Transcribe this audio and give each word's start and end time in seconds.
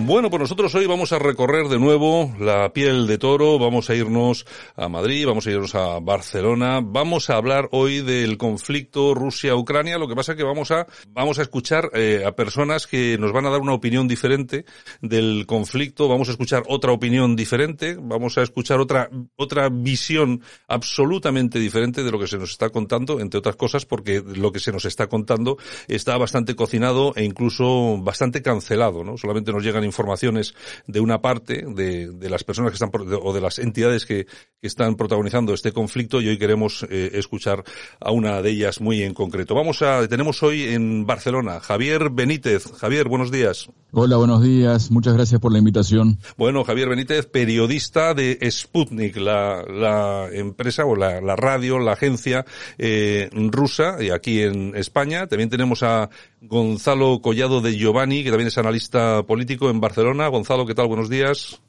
Bueno, 0.00 0.30
pues 0.30 0.40
nosotros 0.42 0.72
hoy 0.76 0.86
vamos 0.86 1.12
a 1.12 1.18
recorrer 1.18 1.66
de 1.66 1.80
nuevo 1.80 2.32
la 2.38 2.72
piel 2.72 3.08
de 3.08 3.18
toro, 3.18 3.58
vamos 3.58 3.90
a 3.90 3.96
irnos 3.96 4.46
a 4.76 4.88
Madrid, 4.88 5.26
vamos 5.26 5.44
a 5.48 5.50
irnos 5.50 5.74
a 5.74 5.98
Barcelona, 5.98 6.80
vamos 6.80 7.30
a 7.30 7.34
hablar 7.34 7.68
hoy 7.72 8.02
del 8.02 8.38
conflicto 8.38 9.12
Rusia-Ucrania, 9.12 9.98
lo 9.98 10.06
que 10.06 10.14
pasa 10.14 10.32
es 10.32 10.38
que 10.38 10.44
vamos 10.44 10.70
a, 10.70 10.86
vamos 11.08 11.40
a 11.40 11.42
escuchar 11.42 11.90
eh, 11.94 12.22
a 12.24 12.30
personas 12.30 12.86
que 12.86 13.18
nos 13.18 13.32
van 13.32 13.46
a 13.46 13.50
dar 13.50 13.60
una 13.60 13.74
opinión 13.74 14.06
diferente 14.06 14.64
del 15.02 15.46
conflicto, 15.46 16.06
vamos 16.06 16.28
a 16.28 16.30
escuchar 16.30 16.62
otra 16.68 16.92
opinión 16.92 17.34
diferente, 17.34 17.96
vamos 18.00 18.38
a 18.38 18.42
escuchar 18.42 18.78
otra, 18.78 19.10
otra 19.34 19.68
visión 19.68 20.42
absolutamente 20.68 21.58
diferente 21.58 22.04
de 22.04 22.12
lo 22.12 22.20
que 22.20 22.28
se 22.28 22.38
nos 22.38 22.50
está 22.50 22.70
contando, 22.70 23.18
entre 23.18 23.38
otras 23.38 23.56
cosas 23.56 23.84
porque 23.84 24.22
lo 24.24 24.52
que 24.52 24.60
se 24.60 24.70
nos 24.70 24.84
está 24.84 25.08
contando 25.08 25.58
está 25.88 26.16
bastante 26.16 26.54
cocinado 26.54 27.14
e 27.16 27.24
incluso 27.24 27.98
bastante 27.98 28.42
cancelado, 28.42 29.02
¿no? 29.02 29.16
Solamente 29.16 29.52
nos 29.52 29.64
llegan 29.64 29.87
informaciones 29.88 30.54
de 30.86 31.00
una 31.00 31.20
parte 31.20 31.64
de, 31.66 32.08
de 32.12 32.30
las 32.30 32.44
personas 32.44 32.70
que 32.70 32.76
están 32.76 32.90
o 33.22 33.32
de 33.32 33.40
las 33.40 33.58
entidades 33.58 34.06
que, 34.06 34.26
que, 34.26 34.66
están 34.66 34.94
protagonizando 34.94 35.54
este 35.54 35.72
conflicto 35.72 36.20
y 36.20 36.28
hoy 36.28 36.38
queremos 36.38 36.86
eh, 36.88 37.10
escuchar 37.14 37.64
a 38.00 38.12
una 38.12 38.40
de 38.42 38.50
ellas 38.50 38.80
muy 38.80 39.02
en 39.02 39.14
concreto. 39.14 39.54
Vamos 39.54 39.82
a 39.82 40.06
tenemos 40.08 40.42
hoy 40.42 40.62
en 40.62 41.06
Barcelona 41.06 41.60
Javier 41.60 42.10
Benítez. 42.10 42.70
Javier, 42.78 43.08
buenos 43.08 43.30
días. 43.30 43.68
Hola, 43.90 44.16
buenos 44.16 44.42
días. 44.42 44.90
Muchas 44.90 45.14
gracias 45.14 45.40
por 45.40 45.50
la 45.50 45.58
invitación. 45.58 46.18
Bueno, 46.36 46.62
Javier 46.62 46.90
Benítez, 46.90 47.26
periodista 47.26 48.12
de 48.12 48.38
Sputnik, 48.50 49.16
la, 49.16 49.64
la 49.66 50.28
empresa 50.30 50.84
o 50.84 50.94
la, 50.94 51.22
la, 51.22 51.36
radio, 51.36 51.78
la 51.78 51.92
agencia 51.92 52.44
eh, 52.76 53.30
rusa, 53.32 53.96
y 54.02 54.10
aquí 54.10 54.42
en 54.42 54.76
España. 54.76 55.26
También 55.26 55.48
tenemos 55.48 55.82
a 55.82 56.10
Gonzalo 56.40 57.20
Collado 57.20 57.60
de 57.60 57.76
Giovanni, 57.76 58.22
que 58.22 58.30
también 58.30 58.48
es 58.48 58.58
analista 58.58 59.22
político 59.24 59.70
en 59.70 59.80
Barcelona. 59.80 60.28
Gonzalo, 60.28 60.66
¿qué 60.66 60.74
tal? 60.74 60.86
Buenos 60.86 61.08
días. 61.08 61.60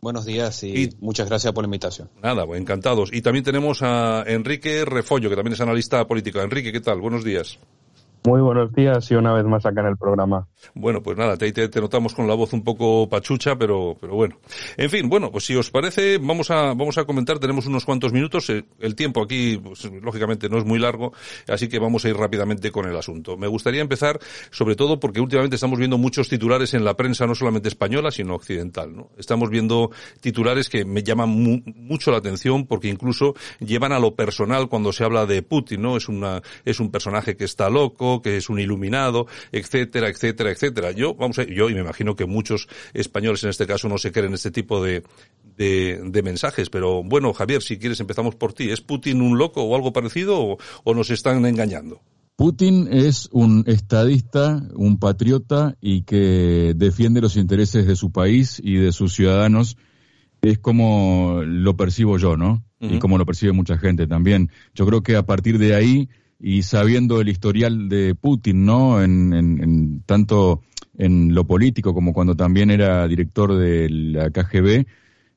Buenos 0.00 0.26
días 0.26 0.62
y, 0.62 0.82
y, 0.82 0.90
muchas 1.00 1.28
gracias 1.28 1.54
por 1.54 1.64
la 1.64 1.66
invitación. 1.66 2.10
Nada, 2.22 2.44
pues 2.44 2.60
encantados. 2.60 3.10
Y 3.10 3.22
también 3.22 3.42
tenemos 3.42 3.80
a 3.82 4.22
Enrique 4.26 4.84
Refollo, 4.84 5.30
que 5.30 5.36
también 5.36 5.54
es 5.54 5.60
analista 5.62 6.06
político. 6.06 6.42
Enrique, 6.42 6.72
¿qué 6.72 6.80
tal? 6.80 7.00
Buenos 7.00 7.24
días. 7.24 7.58
Muy 8.26 8.40
buenos 8.40 8.72
días 8.72 9.10
y 9.10 9.16
una 9.16 9.34
vez 9.34 9.44
más 9.44 9.66
acá 9.66 9.82
en 9.82 9.88
el 9.88 9.98
programa. 9.98 10.48
Bueno, 10.74 11.02
pues 11.02 11.18
nada, 11.18 11.36
te, 11.36 11.52
te, 11.52 11.80
notamos 11.80 12.14
con 12.14 12.26
la 12.26 12.32
voz 12.32 12.54
un 12.54 12.64
poco 12.64 13.06
pachucha, 13.06 13.54
pero, 13.56 13.98
pero 14.00 14.14
bueno. 14.14 14.38
En 14.78 14.88
fin, 14.88 15.10
bueno, 15.10 15.30
pues 15.30 15.44
si 15.44 15.54
os 15.54 15.70
parece, 15.70 16.16
vamos 16.16 16.50
a, 16.50 16.72
vamos 16.72 16.96
a 16.96 17.04
comentar, 17.04 17.38
tenemos 17.38 17.66
unos 17.66 17.84
cuantos 17.84 18.14
minutos, 18.14 18.48
el 18.48 18.94
tiempo 18.96 19.22
aquí, 19.22 19.60
pues, 19.62 19.84
lógicamente 20.00 20.48
no 20.48 20.56
es 20.56 20.64
muy 20.64 20.78
largo, 20.78 21.12
así 21.48 21.68
que 21.68 21.78
vamos 21.78 22.06
a 22.06 22.08
ir 22.08 22.16
rápidamente 22.16 22.70
con 22.70 22.86
el 22.88 22.96
asunto. 22.96 23.36
Me 23.36 23.46
gustaría 23.46 23.82
empezar, 23.82 24.18
sobre 24.50 24.74
todo 24.74 24.98
porque 24.98 25.20
últimamente 25.20 25.56
estamos 25.56 25.78
viendo 25.78 25.98
muchos 25.98 26.30
titulares 26.30 26.72
en 26.72 26.82
la 26.82 26.94
prensa, 26.94 27.26
no 27.26 27.34
solamente 27.34 27.68
española, 27.68 28.10
sino 28.10 28.36
occidental, 28.36 28.96
¿no? 28.96 29.10
Estamos 29.18 29.50
viendo 29.50 29.90
titulares 30.22 30.70
que 30.70 30.86
me 30.86 31.02
llaman 31.02 31.28
mu 31.28 31.60
mucho 31.76 32.10
la 32.10 32.18
atención 32.18 32.66
porque 32.66 32.88
incluso 32.88 33.34
llevan 33.60 33.92
a 33.92 33.98
lo 33.98 34.14
personal 34.14 34.70
cuando 34.70 34.94
se 34.94 35.04
habla 35.04 35.26
de 35.26 35.42
Putin, 35.42 35.82
¿no? 35.82 35.98
Es 35.98 36.08
una, 36.08 36.40
es 36.64 36.80
un 36.80 36.90
personaje 36.90 37.36
que 37.36 37.44
está 37.44 37.68
loco, 37.68 38.13
que 38.22 38.36
es 38.36 38.48
un 38.48 38.58
iluminado, 38.58 39.26
etcétera, 39.52 40.08
etcétera, 40.08 40.50
etcétera. 40.50 40.92
Yo, 40.92 41.14
vamos 41.14 41.38
a, 41.38 41.44
yo 41.44 41.70
y 41.70 41.74
me 41.74 41.80
imagino 41.80 42.16
que 42.16 42.26
muchos 42.26 42.68
españoles 42.92 43.44
en 43.44 43.50
este 43.50 43.66
caso 43.66 43.88
no 43.88 43.98
se 43.98 44.12
creen 44.12 44.34
este 44.34 44.50
tipo 44.50 44.82
de, 44.82 45.02
de, 45.56 46.00
de, 46.04 46.22
mensajes, 46.22 46.70
pero 46.70 47.02
bueno, 47.02 47.32
Javier, 47.32 47.62
si 47.62 47.78
quieres 47.78 48.00
empezamos 48.00 48.34
por 48.34 48.52
ti. 48.52 48.70
¿Es 48.70 48.80
Putin 48.80 49.22
un 49.22 49.38
loco 49.38 49.62
o 49.62 49.74
algo 49.74 49.92
parecido 49.92 50.40
o, 50.40 50.58
o 50.84 50.94
nos 50.94 51.10
están 51.10 51.44
engañando? 51.44 52.00
Putin 52.36 52.88
es 52.90 53.28
un 53.30 53.62
estadista, 53.66 54.60
un 54.74 54.98
patriota 54.98 55.76
y 55.80 56.02
que 56.02 56.72
defiende 56.74 57.20
los 57.20 57.36
intereses 57.36 57.86
de 57.86 57.94
su 57.94 58.10
país 58.10 58.60
y 58.62 58.74
de 58.74 58.90
sus 58.90 59.14
ciudadanos. 59.14 59.76
Es 60.42 60.58
como 60.58 61.42
lo 61.44 61.76
percibo 61.76 62.18
yo, 62.18 62.36
¿no? 62.36 62.64
Uh 62.80 62.88
-huh. 62.88 62.96
Y 62.96 62.98
como 62.98 63.18
lo 63.18 63.26
percibe 63.26 63.52
mucha 63.52 63.78
gente 63.78 64.06
también. 64.08 64.50
Yo 64.74 64.84
creo 64.84 65.02
que 65.02 65.14
a 65.16 65.24
partir 65.24 65.58
de 65.58 65.76
ahí 65.76 66.08
y 66.40 66.62
sabiendo 66.62 67.20
el 67.20 67.28
historial 67.28 67.88
de 67.88 68.14
Putin, 68.14 68.64
¿no? 68.66 69.02
En, 69.02 69.32
en, 69.32 69.62
en, 69.62 70.02
tanto 70.06 70.62
en 70.96 71.34
lo 71.34 71.44
político 71.46 71.94
como 71.94 72.12
cuando 72.12 72.36
también 72.36 72.70
era 72.70 73.06
director 73.08 73.56
de 73.56 73.88
la 73.90 74.30
KGB, 74.30 74.86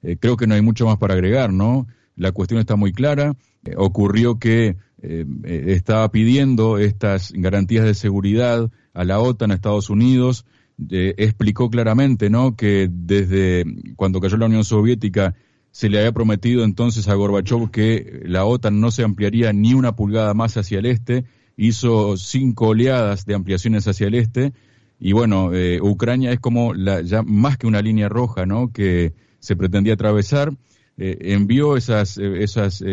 eh, 0.03 0.18
creo 0.19 0.38
que 0.38 0.47
no 0.47 0.56
hay 0.56 0.62
mucho 0.62 0.86
más 0.86 0.97
para 0.97 1.13
agregar, 1.13 1.52
¿no? 1.52 1.88
La 2.16 2.31
cuestión 2.31 2.59
está 2.59 2.75
muy 2.75 2.94
clara. 2.94 3.36
Eh, 3.66 3.74
ocurrió 3.78 4.40
que 4.40 4.78
eh, 5.02 5.25
estaba 5.68 6.09
pidiendo 6.12 6.78
estas 6.78 7.31
garantías 7.34 7.86
de 7.86 7.94
seguridad 7.94 8.72
a 8.94 9.03
la 9.03 9.19
OTAN, 9.19 9.52
a 9.52 9.56
Estados 9.56 9.90
Unidos. 9.90 10.46
explicó 10.90 11.69
claramente, 11.69 12.30
¿no? 12.30 12.56
Que 12.56 12.88
desde 12.91 13.66
cuando 13.96 14.19
cayó 14.19 14.38
la 14.38 14.46
Unión 14.46 14.63
Soviética 14.63 15.36
se 15.77 15.89
le 15.89 15.99
había 15.99 16.11
prometido 16.11 16.63
entonces 16.63 17.07
a 17.07 17.13
Gorbachev 17.13 17.69
que 17.69 18.23
la 18.25 18.45
OTAN 18.45 18.81
no 18.81 18.89
se 18.89 19.03
ampliaría 19.03 19.53
ni 19.53 19.75
una 19.75 19.95
pulgada 19.95 20.33
más 20.33 20.57
hacia 20.57 20.79
el 20.79 20.88
este, 20.88 21.25
hizo 21.55 22.17
cinco 22.17 22.69
oleadas 22.69 23.27
de 23.27 23.35
ampliaciones 23.35 23.88
hacia 23.88 24.07
el 24.07 24.15
este, 24.15 24.53
y 24.99 25.11
bueno, 25.11 25.53
eh, 25.53 25.79
Ucrania 25.79 26.31
es 26.31 26.39
como 26.39 26.73
la, 26.73 27.01
ya 27.01 27.21
más 27.21 27.59
que 27.59 27.67
una 27.67 27.83
línea 27.83 28.09
roja, 28.09 28.47
¿no? 28.47 28.71
Que 28.71 29.13
se 29.38 29.55
pretendía 29.55 29.93
atravesar, 29.93 30.51
eh, 30.97 31.15
envió 31.21 31.77
esas, 31.77 32.17
eh, 32.17 32.41
esas 32.44 32.83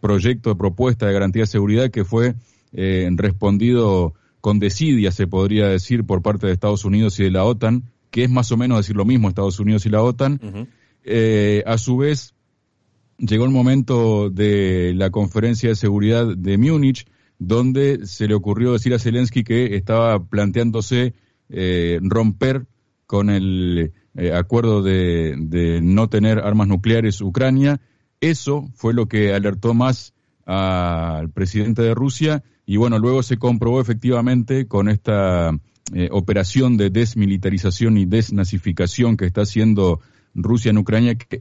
proyectos 0.00 0.54
de 0.54 0.58
propuesta 0.58 1.06
de 1.06 1.12
garantía 1.12 1.42
de 1.42 1.46
seguridad 1.46 1.92
que 1.92 2.04
fue 2.04 2.34
respondido 2.72 4.14
con 4.40 4.58
desidia, 4.58 5.12
se 5.12 5.28
podría 5.28 5.68
decir, 5.68 6.02
por 6.02 6.22
parte 6.22 6.48
de 6.48 6.54
Estados 6.54 6.84
Unidos 6.84 7.20
y 7.20 7.22
de 7.22 7.30
la 7.30 7.44
OTAN, 7.44 7.84
que 8.10 8.24
es 8.24 8.30
más 8.30 8.50
o 8.50 8.56
menos 8.56 8.78
decir 8.78 8.96
lo 8.96 9.04
mismo 9.04 9.28
Estados 9.28 9.60
Unidos 9.60 9.86
y 9.86 9.90
la 9.90 10.02
OTAN. 10.02 10.40
Eh, 11.06 11.62
a 11.66 11.78
su 11.78 11.96
vez, 11.96 12.34
llegó 13.18 13.44
el 13.44 13.52
momento 13.52 14.28
de 14.28 14.92
la 14.94 15.10
conferencia 15.10 15.68
de 15.68 15.76
seguridad 15.76 16.26
de 16.36 16.58
Múnich, 16.58 17.06
donde 17.38 18.06
se 18.06 18.26
le 18.26 18.34
ocurrió 18.34 18.72
decir 18.72 18.92
a 18.92 18.98
Zelensky 18.98 19.44
que 19.44 19.76
estaba 19.76 20.24
planteándose 20.24 21.14
eh, 21.48 22.00
romper 22.02 22.66
con 23.06 23.30
el 23.30 23.92
eh, 24.16 24.32
acuerdo 24.32 24.82
de, 24.82 25.80
no 25.82 26.08
tener 26.08 26.40
armas 26.40 26.68
nucleares 26.68 27.20
Ucrania. 27.20 27.80
Eso 28.20 28.68
fue 28.74 28.94
lo 28.94 29.06
que 29.06 29.32
alertó 29.32 29.74
más 29.74 30.12
al 30.44 31.30
presidente 31.30 31.82
de 31.82 31.94
Rusia 31.94 32.42
y 32.66 32.78
bueno, 32.78 32.98
luego 32.98 33.22
se 33.22 33.36
comprobó 33.36 33.80
efectivamente 33.80 34.66
con 34.66 34.88
esta 34.88 35.50
eh, 35.94 36.08
operación 36.10 36.76
de 36.76 36.90
desmilitarización 36.90 37.96
y 37.96 38.06
desnazificación 38.06 39.16
que 39.16 39.26
está 39.26 39.42
haciendo 39.42 40.00
Rusia 40.36 40.70
en 40.70 40.78
Ucrania, 40.78 41.16
que 41.16 41.38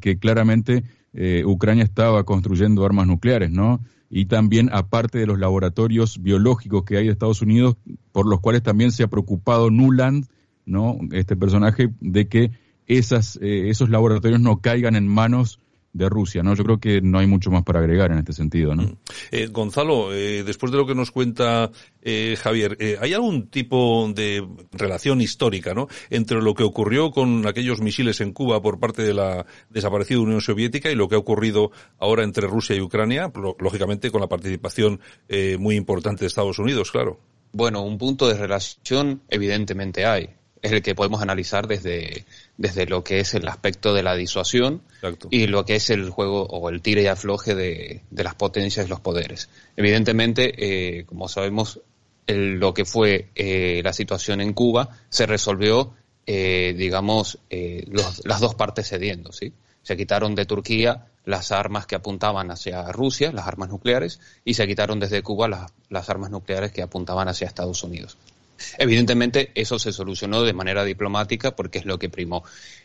que 0.00 0.18
claramente 0.18 0.84
eh, 1.14 1.44
Ucrania 1.46 1.84
estaba 1.84 2.24
construyendo 2.24 2.84
armas 2.84 3.06
nucleares, 3.06 3.50
¿no? 3.50 3.80
Y 4.10 4.26
también 4.26 4.68
aparte 4.72 5.18
de 5.18 5.26
los 5.26 5.38
laboratorios 5.38 6.22
biológicos 6.22 6.84
que 6.84 6.98
hay 6.98 7.06
de 7.06 7.12
Estados 7.12 7.40
Unidos, 7.40 7.76
por 8.12 8.28
los 8.28 8.40
cuales 8.40 8.62
también 8.62 8.92
se 8.92 9.02
ha 9.02 9.08
preocupado 9.08 9.70
Nuland, 9.70 10.26
¿no? 10.66 10.98
Este 11.12 11.36
personaje, 11.36 11.90
de 12.00 12.28
que 12.28 12.50
esas, 12.86 13.38
eh, 13.40 13.70
esos 13.70 13.88
laboratorios 13.88 14.40
no 14.40 14.60
caigan 14.60 14.96
en 14.96 15.08
manos 15.08 15.60
de 15.92 16.08
Rusia, 16.08 16.42
¿no? 16.42 16.54
Yo 16.54 16.64
creo 16.64 16.78
que 16.80 17.00
no 17.00 17.18
hay 17.18 17.26
mucho 17.26 17.50
más 17.50 17.64
para 17.64 17.80
agregar 17.80 18.10
en 18.12 18.18
este 18.18 18.32
sentido, 18.32 18.74
¿no? 18.74 18.96
Eh, 19.30 19.48
Gonzalo, 19.48 20.12
eh, 20.14 20.42
después 20.42 20.72
de 20.72 20.78
lo 20.78 20.86
que 20.86 20.94
nos 20.94 21.10
cuenta 21.10 21.70
eh, 22.02 22.36
Javier, 22.40 22.76
eh, 22.80 22.96
¿hay 23.00 23.14
algún 23.14 23.48
tipo 23.48 24.10
de 24.12 24.46
relación 24.72 25.20
histórica, 25.20 25.74
¿no? 25.74 25.88
Entre 26.10 26.40
lo 26.40 26.54
que 26.54 26.64
ocurrió 26.64 27.10
con 27.10 27.46
aquellos 27.46 27.80
misiles 27.80 28.20
en 28.20 28.32
Cuba 28.32 28.60
por 28.60 28.80
parte 28.80 29.02
de 29.02 29.14
la 29.14 29.46
desaparecida 29.70 30.20
Unión 30.20 30.40
Soviética 30.40 30.90
y 30.90 30.94
lo 30.94 31.08
que 31.08 31.14
ha 31.14 31.18
ocurrido 31.18 31.70
ahora 31.98 32.24
entre 32.24 32.46
Rusia 32.48 32.74
y 32.74 32.80
Ucrania, 32.80 33.30
lógicamente 33.58 34.10
con 34.10 34.20
la 34.20 34.28
participación 34.28 35.00
eh, 35.28 35.56
muy 35.58 35.76
importante 35.76 36.20
de 36.20 36.26
Estados 36.26 36.58
Unidos, 36.58 36.90
claro. 36.90 37.20
Bueno, 37.52 37.82
un 37.82 37.98
punto 37.98 38.28
de 38.28 38.34
relación 38.34 39.22
evidentemente 39.28 40.06
hay. 40.06 40.30
Es 40.62 40.70
el 40.70 40.80
que 40.80 40.94
podemos 40.94 41.20
analizar 41.20 41.66
desde, 41.66 42.24
desde 42.56 42.86
lo 42.86 43.02
que 43.02 43.18
es 43.20 43.34
el 43.34 43.46
aspecto 43.48 43.92
de 43.92 44.04
la 44.04 44.14
disuasión 44.14 44.82
y 45.28 45.48
lo 45.48 45.64
que 45.64 45.74
es 45.74 45.90
el 45.90 46.08
juego 46.10 46.44
o 46.44 46.68
el 46.70 46.80
tire 46.80 47.02
y 47.02 47.06
afloje 47.08 47.56
de, 47.56 48.02
las 48.10 48.36
potencias 48.36 48.86
y 48.86 48.88
los 48.88 49.00
poderes. 49.00 49.48
Evidentemente, 49.76 50.54
eh, 50.56 51.04
como 51.04 51.28
sabemos, 51.28 51.80
lo 52.28 52.72
que 52.72 52.84
fue 52.84 53.28
eh, 53.34 53.80
la 53.82 53.92
situación 53.92 54.40
en 54.40 54.52
Cuba 54.52 55.00
se 55.08 55.26
resolvió, 55.26 55.94
eh, 56.26 56.74
digamos, 56.78 57.40
las 57.50 58.40
dos 58.40 58.54
partes 58.54 58.88
cediendo, 58.88 59.32
¿sí? 59.32 59.52
Se 59.82 59.96
quitaron 59.96 60.36
de 60.36 60.46
Turquía 60.46 61.08
las 61.24 61.50
armas 61.50 61.86
que 61.86 61.96
apuntaban 61.96 62.52
hacia 62.52 62.90
Rusia, 62.92 63.32
las 63.32 63.48
armas 63.48 63.68
nucleares, 63.68 64.20
y 64.44 64.54
se 64.54 64.66
quitaron 64.68 65.00
desde 65.00 65.22
Cuba 65.22 65.48
las, 65.48 65.72
las 65.88 66.08
armas 66.08 66.30
nucleares 66.30 66.70
que 66.70 66.82
apuntaban 66.82 67.26
hacia 67.26 67.48
Estados 67.48 67.82
Unidos. 67.82 68.16
Evidentemente, 68.78 69.50
eso 69.54 69.78
se 69.78 69.92
solucionó 69.92 70.42
de 70.42 70.52
manera 70.52 70.84
diplomática 70.84 71.54
porque 71.56 71.78
es 71.78 71.84
lo 71.84 71.98
que 71.98 72.08
primó. 72.08 72.44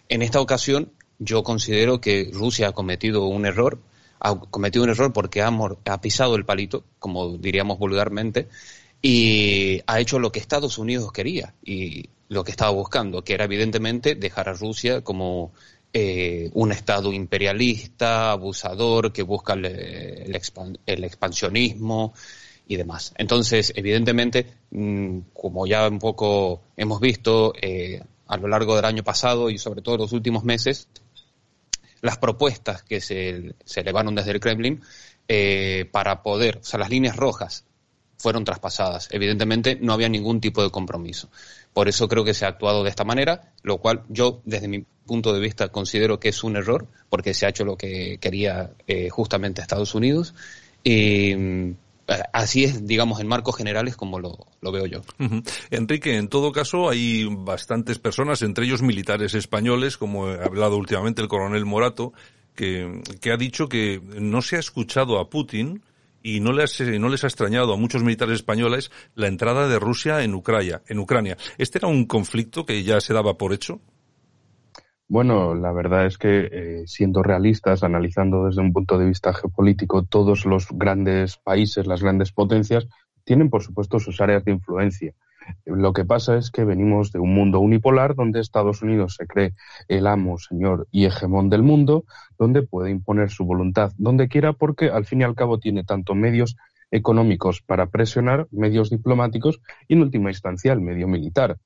En 0.09 0.21
esta 0.21 0.41
ocasión, 0.41 0.91
yo 1.19 1.43
considero 1.43 1.99
que 1.99 2.29
Rusia 2.31 2.69
ha 2.69 2.71
cometido 2.73 3.25
un 3.25 3.45
error, 3.45 3.79
ha 4.19 4.35
cometido 4.35 4.83
un 4.83 4.89
error 4.89 5.13
porque 5.13 5.41
ha, 5.41 6.01
pisado 6.01 6.35
el 6.35 6.45
palito, 6.45 6.83
como 6.99 7.37
diríamos 7.37 7.77
vulgarmente, 7.77 8.47
y 9.01 9.81
ha 9.87 9.99
hecho 9.99 10.19
lo 10.19 10.31
que 10.31 10.39
Estados 10.39 10.77
Unidos 10.77 11.11
quería 11.11 11.53
y 11.63 12.09
lo 12.29 12.43
que 12.43 12.51
estaba 12.51 12.71
buscando, 12.71 13.23
que 13.23 13.33
era 13.33 13.45
evidentemente 13.45 14.15
dejar 14.15 14.49
a 14.49 14.53
Rusia 14.53 15.01
como 15.01 15.53
eh, 15.93 16.49
un 16.53 16.71
Estado 16.71 17.13
imperialista, 17.13 18.31
abusador, 18.31 19.13
que 19.13 19.23
busca 19.23 19.53
el, 19.53 20.35
expansionismo 21.03 22.13
y 22.67 22.75
demás. 22.75 23.13
Entonces, 23.17 23.73
evidentemente, 23.75 24.47
mm, 24.71 25.19
como 25.33 25.65
ya 25.67 25.87
un 25.87 25.99
poco 25.99 26.61
hemos 26.75 26.99
visto 26.99 27.53
eh, 27.61 28.01
a 28.27 28.37
lo 28.37 28.47
largo 28.47 28.75
del 28.75 28.85
año 28.85 29.03
pasado 29.03 29.49
y 29.49 29.57
sobre 29.57 29.81
todo 29.81 29.97
los 29.97 30.11
últimos 30.11 30.43
meses, 30.43 30.87
las 32.01 32.17
propuestas 32.17 32.83
que 32.83 33.01
se, 33.01 33.55
se 33.65 33.79
elevaron 33.81 34.15
desde 34.15 34.31
el 34.31 34.39
Kremlin 34.39 34.81
eh, 35.27 35.89
para 35.91 36.21
poder, 36.23 36.57
o 36.57 36.63
sea, 36.63 36.79
las 36.79 36.89
líneas 36.89 37.15
rojas 37.15 37.65
fueron 38.17 38.43
traspasadas. 38.43 39.09
Evidentemente 39.11 39.77
no 39.79 39.93
había 39.93 40.09
ningún 40.09 40.41
tipo 40.41 40.63
de 40.63 40.69
compromiso. 40.69 41.29
Por 41.73 41.87
eso 41.87 42.07
creo 42.07 42.23
que 42.23 42.33
se 42.33 42.45
ha 42.45 42.49
actuado 42.49 42.83
de 42.83 42.89
esta 42.89 43.03
manera, 43.03 43.53
lo 43.61 43.77
cual 43.77 44.03
yo 44.09 44.41
desde 44.45 44.67
mi 44.67 44.85
punto 45.05 45.33
de 45.33 45.39
vista 45.39 45.69
considero 45.69 46.19
que 46.19 46.29
es 46.29 46.43
un 46.43 46.55
error, 46.55 46.87
porque 47.09 47.33
se 47.33 47.45
ha 47.45 47.49
hecho 47.49 47.63
lo 47.63 47.77
que 47.77 48.17
quería 48.19 48.71
eh, 48.87 49.09
justamente 49.09 49.61
Estados 49.61 49.93
Unidos. 49.93 50.33
Y 50.83 51.35
mm, 51.35 51.75
así 52.33 52.63
es, 52.63 52.85
digamos, 52.85 53.19
en 53.19 53.27
marcos 53.27 53.55
generales 53.55 53.95
como 53.95 54.19
lo, 54.19 54.71
veo 54.71 54.85
yo. 54.85 55.01
Enrique, 55.71 56.15
en 56.15 56.29
todo 56.29 56.51
caso 56.51 56.89
hay 56.89 57.27
bastantes 57.29 57.99
personas, 57.99 58.41
entre 58.41 58.65
ellos 58.65 58.81
militares 58.81 59.33
españoles, 59.33 59.97
como 59.97 60.27
ha 60.27 60.45
hablado 60.45 60.77
últimamente 60.77 61.21
el 61.21 61.27
coronel 61.27 61.65
Morato, 61.65 62.13
que, 62.55 63.01
ha 63.31 63.37
dicho 63.37 63.69
que 63.69 64.01
no 64.19 64.41
se 64.41 64.55
ha 64.55 64.59
escuchado 64.59 65.19
a 65.19 65.29
Putin 65.29 65.83
y 66.23 66.39
no 66.39 66.51
les, 66.51 66.79
no 66.81 67.09
les 67.09 67.23
ha 67.23 67.27
extrañado 67.27 67.73
a 67.73 67.77
muchos 67.77 68.03
militares 68.03 68.35
españoles 68.35 68.91
la 69.15 69.27
entrada 69.27 69.67
de 69.67 69.79
Rusia. 69.79 70.23
En 70.87 70.99
Ucrania. 70.99 71.37
¿Este 71.57 71.77
era 71.77 71.87
un 71.87 72.05
conflicto 72.05 72.65
que 72.65 72.83
ya 72.83 72.99
se 72.99 73.13
daba 73.13 73.37
por 73.37 73.53
hecho? 73.53 73.79
Bueno, 75.09 75.55
la 75.55 75.71
verdad 75.71 76.05
es 76.05 76.17
que 76.17 76.49
eh, 76.51 76.83
siendo 76.85 77.23
realistas, 77.23 77.83
analizando 77.83 78.45
desde 78.45 78.61
un 78.61 78.73
punto 78.73 78.97
de 78.97 79.05
vista 79.05 79.33
geopolítico, 79.33 80.03
todos 80.03 80.45
los 80.45 80.67
grandes 80.71 81.37
países, 81.37 81.87
las 81.87 82.03
grandes 82.03 82.33
potencias, 82.33 82.87
tienen 83.23 83.49
por 83.49 83.63
supuesto 83.63 83.99
sus 83.99 84.19
áreas 84.19 84.43
de 84.43 84.51
influencia. 84.51 85.13
Lo 85.65 85.93
que 85.93 86.03
pasa 86.03 86.37
es 86.37 86.51
que 86.51 86.65
venimos 86.65 87.13
de 87.13 87.19
un 87.19 87.33
mundo 87.33 87.61
unipolar 87.61 88.15
donde 88.15 88.41
Estados 88.41 88.81
Unidos 88.81 89.15
se 89.17 89.27
cree 89.27 89.53
el 89.87 90.07
amo, 90.07 90.37
señor 90.37 90.87
y 90.91 91.05
hegemón 91.05 91.49
del 91.49 91.63
mundo, 91.63 92.03
donde 92.37 92.63
puede 92.63 92.89
imponer 92.89 93.29
su 93.29 93.45
voluntad 93.45 93.93
donde 93.97 94.27
quiera 94.27 94.51
porque 94.51 94.89
al 94.89 95.05
fin 95.05 95.21
y 95.21 95.23
al 95.23 95.35
cabo 95.35 95.57
tiene 95.57 95.85
tanto 95.85 96.15
medios 96.15 96.57
económicos 96.91 97.61
para 97.61 97.87
presionar, 97.87 98.47
medios 98.51 98.89
diplomáticos 98.89 99.61
y 99.87 99.93
en 99.93 100.01
última 100.01 100.29
instancia 100.29 100.73
el 100.73 100.81
medio 100.81 101.07
militar. 101.07 101.57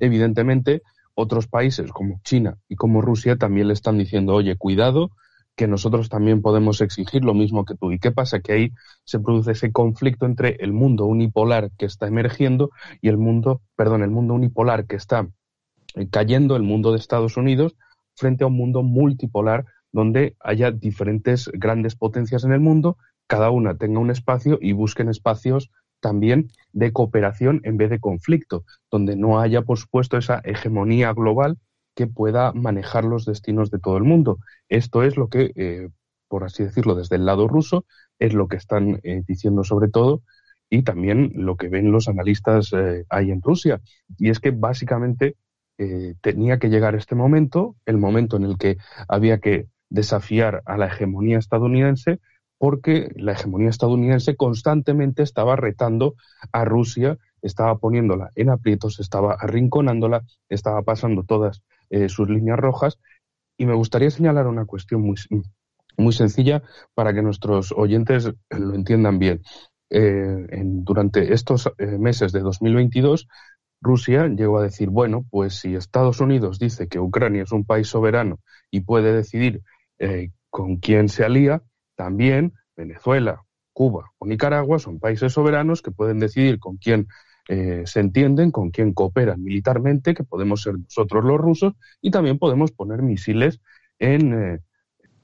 Evidentemente, 0.00 0.82
otros 1.16 1.48
países 1.48 1.90
como 1.90 2.20
China 2.22 2.58
y 2.68 2.76
como 2.76 3.00
Rusia 3.00 3.36
también 3.36 3.68
le 3.68 3.72
están 3.72 3.98
diciendo, 3.98 4.34
oye, 4.34 4.56
cuidado, 4.56 5.10
que 5.56 5.66
nosotros 5.66 6.10
también 6.10 6.42
podemos 6.42 6.82
exigir 6.82 7.24
lo 7.24 7.32
mismo 7.32 7.64
que 7.64 7.74
tú. 7.74 7.90
¿Y 7.90 7.98
qué 7.98 8.12
pasa? 8.12 8.40
Que 8.40 8.52
ahí 8.52 8.72
se 9.04 9.18
produce 9.18 9.52
ese 9.52 9.72
conflicto 9.72 10.26
entre 10.26 10.56
el 10.60 10.72
mundo 10.72 11.06
unipolar 11.06 11.70
que 11.78 11.86
está 11.86 12.06
emergiendo 12.06 12.70
y 13.00 13.08
el 13.08 13.16
mundo, 13.16 13.62
perdón, 13.74 14.02
el 14.02 14.10
mundo 14.10 14.34
unipolar 14.34 14.86
que 14.86 14.96
está 14.96 15.26
eh, 15.94 16.08
cayendo, 16.10 16.54
el 16.54 16.62
mundo 16.62 16.92
de 16.92 16.98
Estados 16.98 17.38
Unidos, 17.38 17.74
frente 18.14 18.44
a 18.44 18.48
un 18.48 18.56
mundo 18.56 18.82
multipolar 18.82 19.64
donde 19.92 20.36
haya 20.40 20.70
diferentes 20.70 21.50
grandes 21.54 21.96
potencias 21.96 22.44
en 22.44 22.52
el 22.52 22.60
mundo, 22.60 22.98
cada 23.26 23.50
una 23.50 23.78
tenga 23.78 23.98
un 23.98 24.10
espacio 24.10 24.58
y 24.60 24.72
busquen 24.72 25.08
espacios 25.08 25.70
también 26.06 26.52
de 26.72 26.92
cooperación 26.92 27.60
en 27.64 27.78
vez 27.78 27.90
de 27.90 27.98
conflicto, 27.98 28.64
donde 28.92 29.16
no 29.16 29.40
haya, 29.40 29.62
por 29.62 29.76
supuesto, 29.76 30.16
esa 30.16 30.40
hegemonía 30.44 31.12
global 31.12 31.58
que 31.96 32.06
pueda 32.06 32.52
manejar 32.52 33.04
los 33.04 33.24
destinos 33.24 33.72
de 33.72 33.80
todo 33.80 33.96
el 33.96 34.04
mundo. 34.04 34.38
Esto 34.68 35.02
es 35.02 35.16
lo 35.16 35.28
que, 35.28 35.50
eh, 35.56 35.88
por 36.28 36.44
así 36.44 36.62
decirlo, 36.62 36.94
desde 36.94 37.16
el 37.16 37.26
lado 37.26 37.48
ruso, 37.48 37.86
es 38.20 38.34
lo 38.34 38.46
que 38.46 38.56
están 38.56 39.00
eh, 39.02 39.24
diciendo 39.26 39.64
sobre 39.64 39.88
todo 39.88 40.22
y 40.70 40.84
también 40.84 41.32
lo 41.34 41.56
que 41.56 41.68
ven 41.68 41.90
los 41.90 42.06
analistas 42.06 42.72
eh, 42.72 43.04
ahí 43.08 43.32
en 43.32 43.42
Rusia. 43.42 43.80
Y 44.16 44.30
es 44.30 44.38
que 44.38 44.52
básicamente 44.52 45.34
tenía 46.22 46.58
que 46.58 46.70
llegar 46.70 46.94
este 46.94 47.14
momento, 47.14 47.76
el 47.84 47.98
momento 47.98 48.38
en 48.38 48.44
el 48.44 48.56
que 48.56 48.78
había 49.08 49.40
que 49.40 49.66
desafiar 49.90 50.62
a 50.64 50.78
la 50.78 50.86
hegemonía 50.86 51.38
estadounidense, 51.38 52.20
porque 52.58 53.10
la 53.16 53.32
hegemonía 53.32 53.68
estadounidense 53.68 54.36
constantemente 54.36 55.22
estaba 55.22 55.56
retando 55.56 56.14
a 56.52 56.64
Rusia, 56.64 57.18
estaba 57.42 57.78
poniéndola 57.78 58.30
en 58.34 58.50
aprietos, 58.50 58.98
estaba 58.98 59.34
arrinconándola, 59.34 60.24
estaba 60.48 60.82
pasando 60.82 61.24
todas 61.24 61.62
eh, 61.90 62.08
sus 62.08 62.28
líneas 62.28 62.58
rojas. 62.58 62.98
Y 63.58 63.66
me 63.66 63.74
gustaría 63.74 64.10
señalar 64.10 64.46
una 64.46 64.64
cuestión 64.64 65.02
muy, 65.02 65.16
muy 65.96 66.12
sencilla 66.12 66.62
para 66.94 67.12
que 67.14 67.22
nuestros 67.22 67.72
oyentes 67.72 68.32
lo 68.50 68.74
entiendan 68.74 69.18
bien. 69.18 69.42
Eh, 69.88 70.46
durante 70.64 71.32
estos 71.32 71.72
eh, 71.78 71.86
meses 71.98 72.32
de 72.32 72.40
2022, 72.40 73.28
Rusia 73.80 74.26
llegó 74.28 74.58
a 74.58 74.62
decir, 74.62 74.88
bueno, 74.88 75.24
pues 75.30 75.54
si 75.60 75.74
Estados 75.74 76.20
Unidos 76.20 76.58
dice 76.58 76.88
que 76.88 76.98
Ucrania 76.98 77.42
es 77.42 77.52
un 77.52 77.64
país 77.64 77.86
soberano 77.88 78.40
y 78.70 78.80
puede 78.80 79.12
decidir 79.12 79.62
con 80.50 80.76
quién 80.76 81.08
se 81.08 81.24
alía, 81.24 81.62
también 81.96 82.52
Venezuela, 82.76 83.42
Cuba 83.72 84.12
o 84.18 84.26
Nicaragua 84.26 84.78
son 84.78 85.00
países 85.00 85.32
soberanos 85.32 85.82
que 85.82 85.90
pueden 85.90 86.18
decidir 86.18 86.58
con 86.58 86.76
quién 86.76 87.08
eh, 87.48 87.82
se 87.86 88.00
entienden, 88.00 88.50
con 88.50 88.70
quién 88.70 88.92
cooperan 88.92 89.42
militarmente, 89.42 90.14
que 90.14 90.24
podemos 90.24 90.62
ser 90.62 90.78
nosotros 90.78 91.24
los 91.24 91.38
rusos, 91.38 91.74
y 92.00 92.10
también 92.10 92.38
podemos 92.38 92.72
poner 92.72 93.02
misiles 93.02 93.60
en, 93.98 94.34
eh, 94.34 94.60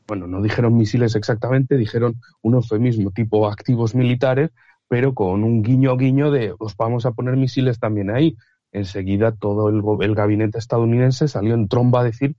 bueno, 0.06 0.26
no 0.26 0.42
dijeron 0.42 0.76
misiles 0.76 1.16
exactamente, 1.16 1.76
dijeron 1.76 2.20
un 2.42 2.54
eufemismo 2.54 3.10
tipo 3.10 3.48
activos 3.48 3.94
militares, 3.94 4.50
pero 4.86 5.14
con 5.14 5.42
un 5.42 5.62
guiño 5.62 5.96
guiño 5.96 6.30
de 6.30 6.54
os 6.58 6.76
vamos 6.76 7.06
a 7.06 7.12
poner 7.12 7.36
misiles 7.36 7.78
también 7.80 8.10
ahí. 8.10 8.36
Enseguida 8.72 9.32
todo 9.32 9.68
el, 9.68 9.82
el 10.04 10.14
gabinete 10.14 10.58
estadounidense 10.58 11.28
salió 11.28 11.54
en 11.54 11.68
tromba 11.68 12.00
a 12.00 12.04
decir 12.04 12.36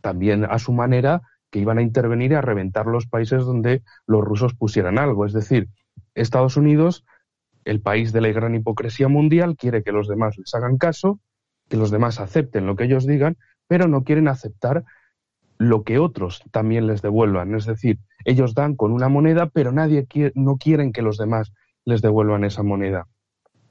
también 0.00 0.44
a 0.44 0.58
su 0.58 0.72
manera 0.72 1.22
que 1.56 1.62
iban 1.62 1.78
a 1.78 1.82
intervenir 1.82 2.32
y 2.32 2.34
a 2.34 2.42
reventar 2.42 2.84
los 2.84 3.06
países 3.06 3.46
donde 3.46 3.82
los 4.06 4.22
rusos 4.22 4.52
pusieran 4.52 4.98
algo. 4.98 5.24
Es 5.24 5.32
decir, 5.32 5.70
Estados 6.14 6.58
Unidos 6.58 7.06
el 7.64 7.80
país 7.80 8.12
de 8.12 8.20
la 8.20 8.28
gran 8.28 8.54
hipocresía 8.54 9.08
mundial 9.08 9.56
quiere 9.56 9.82
que 9.82 9.90
los 9.90 10.06
demás 10.06 10.36
les 10.36 10.54
hagan 10.54 10.76
caso, 10.76 11.18
que 11.70 11.78
los 11.78 11.90
demás 11.90 12.20
acepten 12.20 12.66
lo 12.66 12.76
que 12.76 12.84
ellos 12.84 13.06
digan, 13.06 13.38
pero 13.68 13.88
no 13.88 14.04
quieren 14.04 14.28
aceptar 14.28 14.84
lo 15.56 15.82
que 15.82 15.98
otros 15.98 16.42
también 16.50 16.86
les 16.86 17.00
devuelvan. 17.00 17.54
Es 17.54 17.64
decir, 17.64 18.00
ellos 18.26 18.52
dan 18.52 18.76
con 18.76 18.92
una 18.92 19.08
moneda, 19.08 19.48
pero 19.48 19.72
nadie 19.72 20.04
quiere, 20.04 20.32
no 20.34 20.58
quieren 20.58 20.92
que 20.92 21.00
los 21.00 21.16
demás 21.16 21.54
les 21.86 22.02
devuelvan 22.02 22.44
esa 22.44 22.62
moneda. 22.62 23.08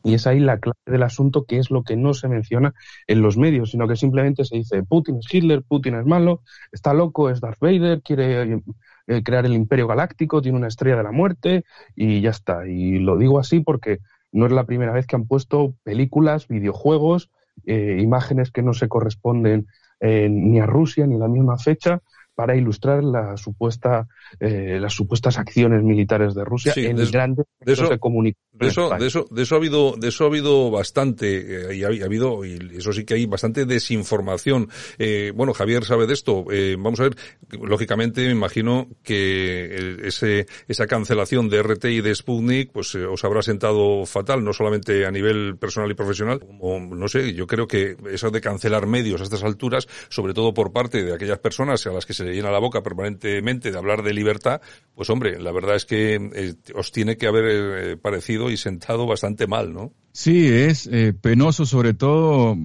Y 0.05 0.13
es 0.13 0.27
ahí 0.27 0.39
la 0.39 0.59
clave 0.59 0.77
del 0.85 1.01
asunto, 1.01 1.45
que 1.45 1.57
es 1.57 1.71
lo 1.71 1.83
que 1.83 1.95
no 1.95 2.13
se 2.13 2.27
menciona 2.27 2.75
en 3.07 3.23
los 3.23 3.37
medios, 3.37 3.71
sino 3.71 3.87
que 3.87 3.95
simplemente 3.95 4.45
se 4.45 4.57
dice 4.57 4.83
Putin 4.83 5.17
es 5.17 5.33
Hitler, 5.33 5.63
Putin 5.63 5.95
es 5.95 6.05
malo, 6.05 6.43
está 6.71 6.93
loco, 6.93 7.31
es 7.31 7.41
Darth 7.41 7.59
Vader, 7.59 8.03
quiere 8.03 8.61
eh, 9.07 9.23
crear 9.23 9.47
el 9.47 9.53
imperio 9.53 9.87
galáctico, 9.87 10.43
tiene 10.43 10.59
una 10.59 10.67
estrella 10.67 10.97
de 10.97 11.03
la 11.03 11.11
muerte 11.11 11.65
y 11.95 12.21
ya 12.21 12.29
está. 12.29 12.67
Y 12.67 12.99
lo 12.99 13.17
digo 13.17 13.39
así 13.39 13.61
porque 13.61 13.97
no 14.31 14.45
es 14.45 14.51
la 14.51 14.65
primera 14.65 14.93
vez 14.93 15.07
que 15.07 15.15
han 15.15 15.25
puesto 15.25 15.73
películas, 15.83 16.47
videojuegos, 16.47 17.31
eh, 17.65 17.97
imágenes 17.99 18.51
que 18.51 18.61
no 18.61 18.75
se 18.75 18.87
corresponden 18.87 19.65
eh, 20.01 20.29
ni 20.29 20.59
a 20.59 20.67
Rusia 20.67 21.07
ni 21.07 21.15
a 21.15 21.19
la 21.19 21.27
misma 21.27 21.57
fecha 21.57 22.03
para 22.35 22.55
ilustrar 22.55 23.03
la 23.03 23.37
supuesta, 23.37 24.07
eh, 24.39 24.77
las 24.79 24.93
supuestas 24.93 25.37
acciones 25.37 25.81
militares 25.83 26.35
de 26.35 26.43
Rusia 26.43 26.73
en 26.75 26.97
de, 26.97 27.05
grandes 27.07 27.45
de 27.59 27.73
eso, 27.73 27.87
de 27.87 27.97
comunicación. 27.97 28.45
De 28.51 28.67
eso, 28.67 28.89
de 28.89 29.07
eso, 29.07 29.25
de 29.31 29.43
eso 29.43 29.55
ha 29.55 29.57
habido, 29.57 29.95
de 29.97 30.09
eso 30.09 30.25
ha 30.25 30.27
habido 30.27 30.69
bastante, 30.69 31.71
eh, 31.71 31.75
y 31.77 31.83
ha, 31.83 32.05
habido, 32.05 32.45
y 32.45 32.57
eso 32.77 32.91
sí 32.91 33.05
que 33.05 33.13
hay 33.13 33.25
bastante 33.25 33.65
desinformación. 33.65 34.69
Eh, 34.97 35.31
bueno, 35.33 35.53
Javier 35.53 35.85
sabe 35.85 36.07
de 36.07 36.13
esto. 36.13 36.45
Eh, 36.51 36.75
vamos 36.77 36.99
a 36.99 37.03
ver, 37.03 37.15
lógicamente 37.51 38.25
me 38.25 38.31
imagino 38.31 38.89
que 39.01 39.97
ese, 40.03 40.45
esa 40.67 40.87
cancelación 40.87 41.49
de 41.49 41.63
RT 41.63 41.85
y 41.85 42.01
de 42.01 42.13
Sputnik, 42.13 42.71
pues 42.71 42.95
os 42.95 43.23
habrá 43.23 43.41
sentado 43.41 44.05
fatal, 44.05 44.43
no 44.43 44.51
solamente 44.51 45.05
a 45.05 45.11
nivel 45.11 45.57
personal 45.57 45.89
y 45.89 45.93
profesional, 45.93 46.39
como, 46.39 46.79
no 46.79 47.07
sé, 47.07 47.33
yo 47.33 47.47
creo 47.47 47.67
que 47.67 47.95
eso 48.11 48.29
de 48.29 48.41
cancelar 48.41 48.87
medios 48.87 49.21
a 49.21 49.23
estas 49.23 49.43
alturas, 49.43 49.87
sobre 50.09 50.33
todo 50.33 50.53
por 50.53 50.73
parte 50.73 51.03
de 51.03 51.13
aquellas 51.13 51.39
personas 51.39 51.85
a 51.87 51.91
las 51.91 52.05
que 52.05 52.13
se 52.13 52.24
le 52.25 52.33
llena 52.33 52.51
la 52.51 52.59
boca 52.59 52.83
permanentemente 52.83 53.71
de 53.71 53.77
hablar 53.77 54.03
de 54.03 54.13
libertad, 54.13 54.61
pues 54.93 55.09
hombre, 55.09 55.39
la 55.39 55.51
verdad 55.51 55.75
es 55.75 55.85
que 55.85 56.15
eh, 56.15 56.53
os 56.73 56.91
tiene 56.91 57.17
que 57.17 57.27
haber 57.27 57.45
eh, 57.47 57.97
parecido 57.97 58.49
y 58.49 58.57
sentado 58.57 59.05
bastante 59.05 59.47
mal, 59.47 59.73
¿no? 59.73 59.93
Sí, 60.11 60.47
es 60.47 60.87
eh, 60.91 61.13
penoso 61.13 61.65
sobre 61.65 61.93
todo, 61.93 62.57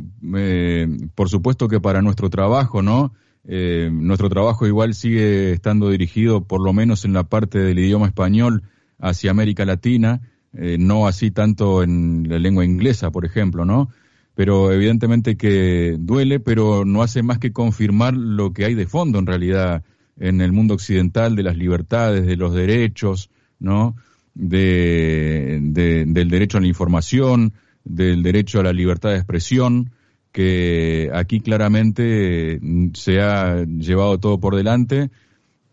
por 1.15 1.29
supuesto 1.29 1.69
que 1.69 1.81
para 1.81 2.03
nuestro 2.03 2.31
trabajo, 2.31 2.83
¿no? 2.83 3.13
nuestro 3.43 4.29
trabajo 4.29 4.67
igual 4.67 4.95
sigue 4.95 5.53
estando 5.53 5.89
dirigido, 5.89 6.45
por 6.45 6.63
lo 6.63 6.73
menos 6.73 7.05
en 7.05 7.15
la 7.15 7.25
parte 7.25 7.59
del 7.59 7.79
idioma 7.79 8.07
español, 8.07 8.63
hacia 8.99 9.31
América 9.31 9.65
Latina, 9.65 10.21
no 10.53 11.09
así 11.09 11.31
tanto 11.31 11.83
en 11.83 12.27
la 12.29 12.39
lengua 12.39 12.65
inglesa, 12.65 13.11
por 13.11 13.25
ejemplo, 13.25 13.65
¿no? 13.65 13.89
Pero 14.35 14.73
evidentemente 14.73 15.37
que 15.37 15.97
duele, 15.99 16.41
pero 16.41 16.85
no 16.85 17.03
hace 17.03 17.23
más 17.23 17.39
que 17.39 17.53
confirmar 17.53 18.15
lo 18.15 18.53
que 18.53 18.65
hay 18.65 18.75
de 18.75 18.87
fondo 18.87 19.19
en 19.19 19.27
realidad 19.27 19.83
en 20.19 20.41
el 20.41 20.53
mundo 20.53 20.75
occidental 20.75 21.35
de 21.35 21.43
las 21.43 21.57
libertades, 21.57 22.27
de 22.27 22.37
los 22.37 22.55
derechos, 22.55 23.31
¿no? 23.59 23.97
De, 24.35 25.59
del 25.61 26.29
derecho 26.29 26.59
a 26.59 26.61
la 26.61 26.67
información, 26.67 27.55
del 27.85 28.23
derecho 28.23 28.61
a 28.61 28.63
la 28.63 28.73
libertad 28.73 29.11
de 29.11 29.17
expresión, 29.17 29.91
que 30.31 31.11
aquí 31.13 31.41
claramente 31.41 32.61
se 32.95 33.21
ha 33.21 33.65
llevado 33.65 34.19
todo 34.19 34.39
por 34.39 34.55
delante, 34.57 35.11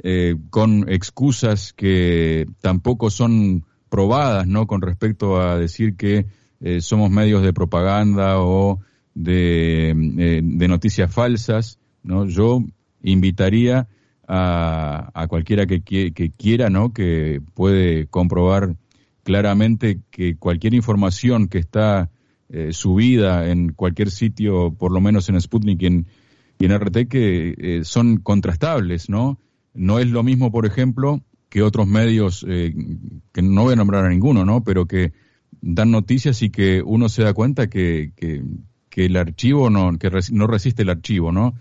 eh, 0.03 0.35
con 0.49 0.89
excusas 0.89 1.73
que 1.73 2.47
tampoco 2.61 3.09
son 3.09 3.65
probadas, 3.89 4.47
¿no? 4.47 4.65
Con 4.67 4.81
respecto 4.81 5.41
a 5.41 5.57
decir 5.57 5.95
que 5.95 6.25
eh, 6.59 6.81
somos 6.81 7.11
medios 7.11 7.43
de 7.43 7.53
propaganda 7.53 8.39
o 8.41 8.79
de, 9.13 9.89
eh, 9.91 10.41
de 10.43 10.67
noticias 10.67 11.13
falsas, 11.13 11.79
¿no? 12.03 12.25
Yo 12.25 12.63
invitaría 13.03 13.87
a, 14.27 15.11
a 15.13 15.27
cualquiera 15.27 15.67
que, 15.67 15.81
que, 15.81 16.31
quiera, 16.35 16.69
¿no? 16.69 16.93
Que 16.93 17.41
puede 17.53 18.07
comprobar 18.07 18.75
claramente 19.23 20.01
que 20.09 20.35
cualquier 20.35 20.73
información 20.73 21.47
que 21.47 21.59
está 21.59 22.09
eh, 22.49 22.73
subida 22.73 23.49
en 23.49 23.73
cualquier 23.73 24.09
sitio, 24.09 24.73
por 24.73 24.91
lo 24.91 24.99
menos 24.99 25.29
en 25.29 25.39
Sputnik 25.39 25.81
y 25.81 25.85
en, 25.85 26.07
y 26.59 26.65
en 26.65 26.77
RT, 26.77 27.07
que 27.07 27.81
son 27.83 28.17
contrastables, 28.17 29.09
¿no? 29.09 29.39
No 29.73 29.99
es 29.99 30.07
lo 30.07 30.23
mismo, 30.23 30.51
por 30.51 30.65
ejemplo, 30.65 31.21
que 31.49 31.61
otros 31.61 31.87
medios, 31.87 32.43
que 32.43 33.41
no 33.41 33.63
voy 33.63 33.73
a 33.73 33.75
nombrar 33.75 34.05
a 34.05 34.09
ninguno, 34.09 34.43
¿no? 34.43 34.63
Pero 34.63 34.87
que 34.87 35.13
dan 35.61 35.91
noticias 35.91 36.41
y 36.41 36.49
que 36.49 36.81
uno 36.81 37.09
se 37.09 37.23
da 37.23 37.33
cuenta 37.33 37.67
que, 37.67 38.11
que, 38.15 38.43
el 38.95 39.15
archivo 39.15 39.69
no, 39.69 39.95
que 39.99 40.09
no 40.31 40.47
resiste 40.47 40.81
el 40.81 40.89
archivo, 40.89 41.31
¿no? 41.31 41.53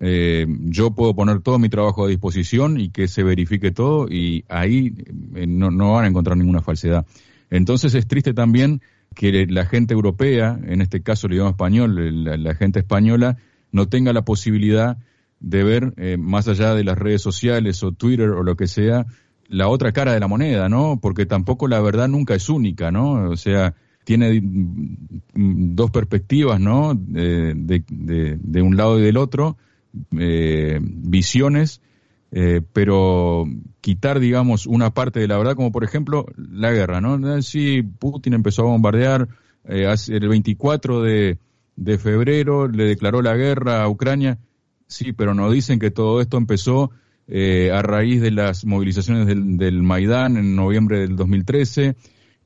Eh, 0.00 0.46
yo 0.60 0.92
puedo 0.92 1.12
poner 1.12 1.40
todo 1.40 1.58
mi 1.58 1.68
trabajo 1.68 2.04
a 2.04 2.08
disposición 2.08 2.78
y 2.78 2.90
que 2.90 3.08
se 3.08 3.24
verifique 3.24 3.72
todo 3.72 4.08
y 4.08 4.44
ahí 4.48 4.94
eh, 5.34 5.46
no, 5.48 5.72
no, 5.72 5.94
van 5.94 6.04
a 6.04 6.08
encontrar 6.08 6.36
ninguna 6.36 6.62
falsedad. 6.62 7.04
Entonces 7.50 7.94
es 7.94 8.06
triste 8.06 8.32
también 8.32 8.80
que 9.14 9.46
la 9.48 9.66
gente 9.66 9.94
europea, 9.94 10.58
en 10.62 10.80
este 10.80 11.02
caso 11.02 11.26
el 11.26 11.32
idioma 11.32 11.50
español, 11.50 12.24
la, 12.24 12.54
gente 12.54 12.78
española, 12.78 13.38
no 13.72 13.88
tenga 13.88 14.12
la 14.12 14.22
posibilidad 14.22 14.98
de 15.40 15.64
ver, 15.64 15.94
eh, 15.96 16.16
más 16.16 16.46
allá 16.46 16.74
de 16.74 16.84
las 16.84 16.96
redes 16.96 17.22
sociales 17.22 17.82
o 17.82 17.90
Twitter 17.92 18.30
o 18.30 18.44
lo 18.44 18.56
que 18.56 18.68
sea, 18.68 19.06
la 19.48 19.68
otra 19.68 19.92
cara 19.92 20.12
de 20.12 20.20
la 20.20 20.28
moneda, 20.28 20.68
¿no? 20.68 20.98
Porque 21.00 21.26
tampoco 21.26 21.68
la 21.68 21.80
verdad 21.80 22.08
nunca 22.08 22.34
es 22.34 22.48
única, 22.48 22.90
¿no? 22.90 23.30
O 23.30 23.36
sea, 23.36 23.74
tiene 24.04 24.40
dos 25.34 25.90
perspectivas, 25.90 26.60
¿no? 26.60 26.94
De, 26.94 27.54
de, 27.54 28.62
un 28.62 28.76
lado 28.76 28.98
y 28.98 29.02
del 29.02 29.16
otro, 29.16 29.56
eh, 30.18 30.78
visiones, 30.82 31.80
eh, 32.30 32.60
pero 32.72 33.46
quitar, 33.80 34.20
digamos, 34.20 34.66
una 34.66 34.94
parte 34.94 35.20
de 35.20 35.28
la 35.28 35.38
verdad, 35.38 35.56
como 35.56 35.72
por 35.72 35.84
ejemplo 35.84 36.26
la 36.36 36.72
guerra, 36.72 37.00
¿no? 37.00 37.42
Sí, 37.42 37.82
Putin 37.82 38.34
empezó 38.34 38.62
a 38.62 38.66
bombardear 38.66 39.28
eh, 39.64 39.94
el 40.08 40.28
24 40.28 41.02
de, 41.02 41.38
de 41.76 41.98
febrero, 41.98 42.68
le 42.68 42.84
declaró 42.84 43.22
la 43.22 43.34
guerra 43.36 43.82
a 43.82 43.88
Ucrania, 43.88 44.38
sí, 44.86 45.12
pero 45.12 45.34
nos 45.34 45.52
dicen 45.52 45.78
que 45.78 45.90
todo 45.90 46.20
esto 46.20 46.36
empezó 46.36 46.90
eh, 47.30 47.70
a 47.72 47.82
raíz 47.82 48.22
de 48.22 48.30
las 48.30 48.64
movilizaciones 48.64 49.26
del, 49.26 49.58
del, 49.58 49.82
Maidán 49.82 50.38
en 50.38 50.56
noviembre 50.56 51.00
del 51.00 51.14
2013, 51.14 51.94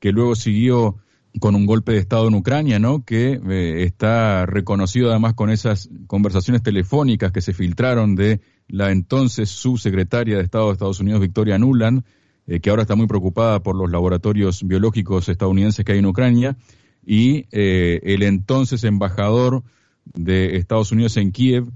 que 0.01 0.11
luego 0.11 0.35
siguió 0.35 0.97
con 1.39 1.55
un 1.55 1.65
golpe 1.65 1.93
de 1.93 1.99
Estado 1.99 2.27
en 2.27 2.35
Ucrania, 2.35 2.79
¿no? 2.79 3.05
Que 3.05 3.39
eh, 3.49 3.83
está 3.83 4.45
reconocido 4.45 5.09
además 5.09 5.35
con 5.35 5.49
esas 5.49 5.89
conversaciones 6.05 6.63
telefónicas 6.63 7.31
que 7.31 7.39
se 7.39 7.53
filtraron 7.53 8.15
de 8.15 8.41
la 8.67 8.91
entonces 8.91 9.49
subsecretaria 9.49 10.35
de 10.35 10.43
Estado 10.43 10.67
de 10.67 10.73
Estados 10.73 10.99
Unidos, 10.99 11.21
Victoria 11.21 11.57
Nuland, 11.57 12.03
eh, 12.45 12.59
que 12.59 12.69
ahora 12.69 12.81
está 12.81 12.95
muy 12.95 13.07
preocupada 13.07 13.63
por 13.63 13.77
los 13.77 13.89
laboratorios 13.89 14.67
biológicos 14.67 15.29
estadounidenses 15.29 15.85
que 15.85 15.93
hay 15.93 15.99
en 15.99 16.07
Ucrania, 16.07 16.57
y 17.05 17.47
el 17.51 18.23
entonces 18.23 18.85
embajador 18.85 19.63
de 20.05 20.55
Estados 20.55 20.93
Unidos 20.93 21.17
en 21.17 21.33
Kiev, 21.33 21.69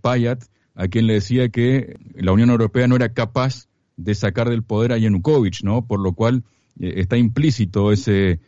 Payat, 0.00 0.42
a 0.78 0.86
quien 0.86 1.08
le 1.08 1.14
decía 1.14 1.48
que 1.48 1.98
la 2.14 2.30
Unión 2.30 2.50
Europea 2.50 2.86
no 2.86 2.94
era 2.94 3.12
capaz 3.12 3.66
de 3.96 4.14
sacar 4.14 4.48
del 4.48 4.62
poder 4.62 4.92
a 4.92 4.98
Yanukovych, 4.98 5.64
¿no? 5.64 5.84
Por 5.84 5.98
lo 5.98 6.12
cual 6.12 6.44
eh, 6.78 6.94
está 6.98 7.16
implícito 7.16 7.90
ese, 7.90 8.38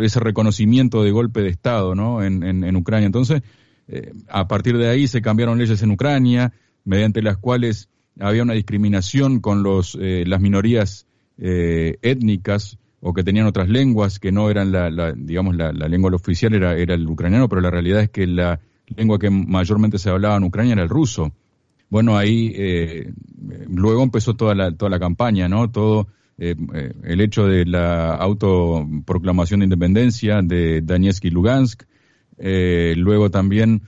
ese 0.00 0.20
reconocimiento 0.20 1.02
de 1.02 1.10
golpe 1.10 1.40
de 1.40 1.48
Estado, 1.48 1.96
¿no? 1.96 2.22
En, 2.22 2.44
en, 2.44 2.76
Ucrania. 2.76 3.06
Entonces, 3.06 3.42
eh, 3.88 4.12
a 4.28 4.46
partir 4.46 4.78
de 4.78 4.88
ahí 4.88 5.08
se 5.08 5.20
cambiaron 5.20 5.58
leyes 5.58 5.82
en 5.82 5.90
Ucrania, 5.90 6.52
mediante 6.84 7.20
las 7.20 7.36
cuales 7.36 7.88
había 8.20 8.44
una 8.44 8.54
discriminación 8.54 9.40
con 9.40 9.64
los, 9.64 9.98
eh, 10.00 10.22
las 10.24 10.40
minorías 10.40 11.06
étnicas 11.38 12.78
o 13.00 13.12
que 13.12 13.22
tenían 13.22 13.46
otras 13.46 13.68
lenguas 13.68 14.18
que 14.18 14.32
no 14.32 14.48
eran 14.50 14.72
la, 14.72 14.88
la 14.88 15.12
digamos, 15.12 15.54
la, 15.54 15.70
la, 15.72 15.86
lengua 15.86 16.10
oficial 16.14 16.54
era, 16.54 16.78
era 16.78 16.94
el 16.94 17.06
ucraniano, 17.06 17.46
pero 17.46 17.60
la 17.60 17.70
realidad 17.70 18.00
es 18.00 18.08
que 18.08 18.26
la 18.26 18.58
lengua 18.96 19.18
que 19.18 19.28
mayormente 19.28 19.98
se 19.98 20.08
hablaba 20.08 20.36
en 20.36 20.44
Ucrania 20.44 20.72
era 20.72 20.82
el 20.84 20.88
ruso. 20.88 21.32
Bueno, 21.88 22.16
ahí 22.18 22.52
eh, 22.56 23.12
luego 23.68 24.02
empezó 24.02 24.34
toda 24.34 24.54
la, 24.54 24.72
toda 24.72 24.90
la 24.90 24.98
campaña, 24.98 25.48
¿no? 25.48 25.70
Todo 25.70 26.08
eh, 26.38 26.56
eh, 26.74 26.92
el 27.04 27.20
hecho 27.20 27.46
de 27.46 27.64
la 27.64 28.14
autoproclamación 28.16 29.60
de 29.60 29.64
independencia 29.64 30.42
de 30.42 30.80
Donetsk 30.82 31.24
y 31.24 31.30
Lugansk, 31.30 31.84
luego 32.38 33.30
también, 33.30 33.82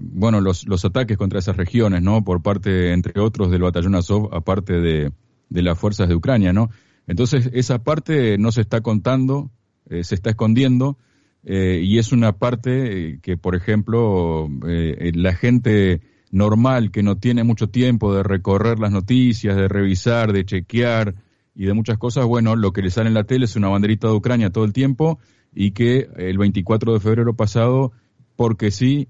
bueno, 0.00 0.40
los, 0.40 0.68
los 0.68 0.84
ataques 0.84 1.16
contra 1.16 1.38
esas 1.38 1.56
regiones, 1.56 2.02
¿no? 2.02 2.22
Por 2.22 2.42
parte, 2.42 2.92
entre 2.92 3.20
otros, 3.20 3.50
del 3.50 3.62
batallón 3.62 3.94
Azov, 3.94 4.32
aparte 4.32 4.74
de, 4.74 5.10
de 5.48 5.62
las 5.62 5.78
fuerzas 5.78 6.08
de 6.08 6.14
Ucrania, 6.14 6.52
¿no? 6.52 6.70
Entonces, 7.08 7.50
esa 7.52 7.82
parte 7.82 8.38
no 8.38 8.52
se 8.52 8.60
está 8.60 8.82
contando, 8.82 9.50
se 9.88 10.14
está 10.14 10.30
escondiendo, 10.30 10.98
y 11.42 11.98
es 11.98 12.12
una 12.12 12.32
parte 12.38 13.18
que, 13.20 13.36
por 13.36 13.56
ejemplo, 13.56 14.48
la 14.62 15.34
gente 15.34 16.02
normal 16.32 16.90
que 16.90 17.04
no 17.04 17.18
tiene 17.18 17.44
mucho 17.44 17.68
tiempo 17.68 18.12
de 18.14 18.24
recorrer 18.24 18.80
las 18.80 18.90
noticias, 18.90 19.54
de 19.54 19.68
revisar, 19.68 20.32
de 20.32 20.44
chequear 20.44 21.14
y 21.54 21.66
de 21.66 21.74
muchas 21.74 21.98
cosas, 21.98 22.24
bueno, 22.24 22.56
lo 22.56 22.72
que 22.72 22.82
le 22.82 22.90
sale 22.90 23.08
en 23.08 23.14
la 23.14 23.24
tele 23.24 23.44
es 23.44 23.54
una 23.54 23.68
banderita 23.68 24.08
de 24.08 24.14
Ucrania 24.14 24.50
todo 24.50 24.64
el 24.64 24.72
tiempo 24.72 25.20
y 25.54 25.72
que 25.72 26.08
el 26.16 26.38
24 26.38 26.94
de 26.94 27.00
febrero 27.00 27.36
pasado, 27.36 27.92
porque 28.34 28.70
sí, 28.70 29.08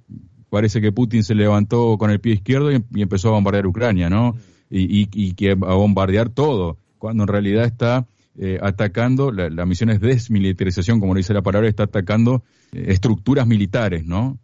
parece 0.50 0.81
que 0.81 0.93
Putin 0.93 1.23
se 1.23 1.37
levantó 1.37 1.97
con 1.97 2.11
el 2.11 2.21
pie 2.21 2.35
izquierdo 2.35 2.73
y, 2.73 2.85
empezó 3.00 3.29
a 3.29 3.33
bombardear 3.33 3.67
Ucrania, 3.67 4.11
¿no? 4.11 4.35
Y, 4.69 5.09
y, 5.12 5.35
que 5.35 5.52
a 5.52 5.55
bombardear 5.55 6.31
todo, 6.31 6.79
cuando 6.99 7.25
en 7.25 7.29
realidad 7.29 7.67
está 7.67 8.07
eh, 8.38 8.59
atacando, 8.62 9.31
la, 9.31 9.67
misión 9.67 9.91
es 9.91 10.00
desmilitarización, 10.00 10.99
como 10.99 11.14
dice 11.14 11.35
la 11.35 11.43
palabra, 11.43 11.69
está 11.69 11.85
atacando 11.85 12.43
eh, 12.73 12.87
estructuras 12.88 13.47
militares, 13.47 14.07
¿no? 14.07 14.38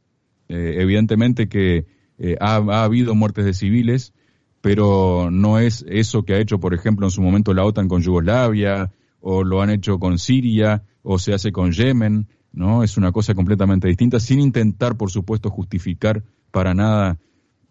Eh, 0.48 0.76
evidentemente 0.78 1.48
que 1.48 1.86
eh, 2.18 2.36
ha, 2.40 2.56
habido 2.82 3.14
muertes 3.14 3.44
de 3.44 3.54
civiles, 3.54 4.12
pero 4.60 5.30
no 5.30 5.58
es 5.58 5.84
eso 5.88 6.24
que 6.24 6.34
ha 6.34 6.38
hecho, 6.38 6.58
por 6.58 6.74
ejemplo, 6.74 7.06
en 7.06 7.10
su 7.10 7.22
momento 7.22 7.54
la 7.54 7.64
OTAN 7.64 7.88
con 7.88 8.02
Yugoslavia, 8.02 8.92
o 9.20 9.44
lo 9.44 9.62
han 9.62 9.70
hecho 9.70 9.98
con 9.98 10.18
Siria, 10.18 10.82
o 11.02 11.18
se 11.18 11.32
hace 11.32 11.52
con 11.52 11.72
Yemen, 11.72 12.28
¿no? 12.52 12.82
Es 12.82 12.96
una 12.96 13.12
cosa 13.12 13.34
completamente 13.34 13.88
distinta, 13.88 14.20
sin 14.20 14.40
intentar, 14.40 14.96
por 14.96 15.10
supuesto, 15.10 15.50
justificar 15.50 16.22
para 16.50 16.74
nada 16.74 17.18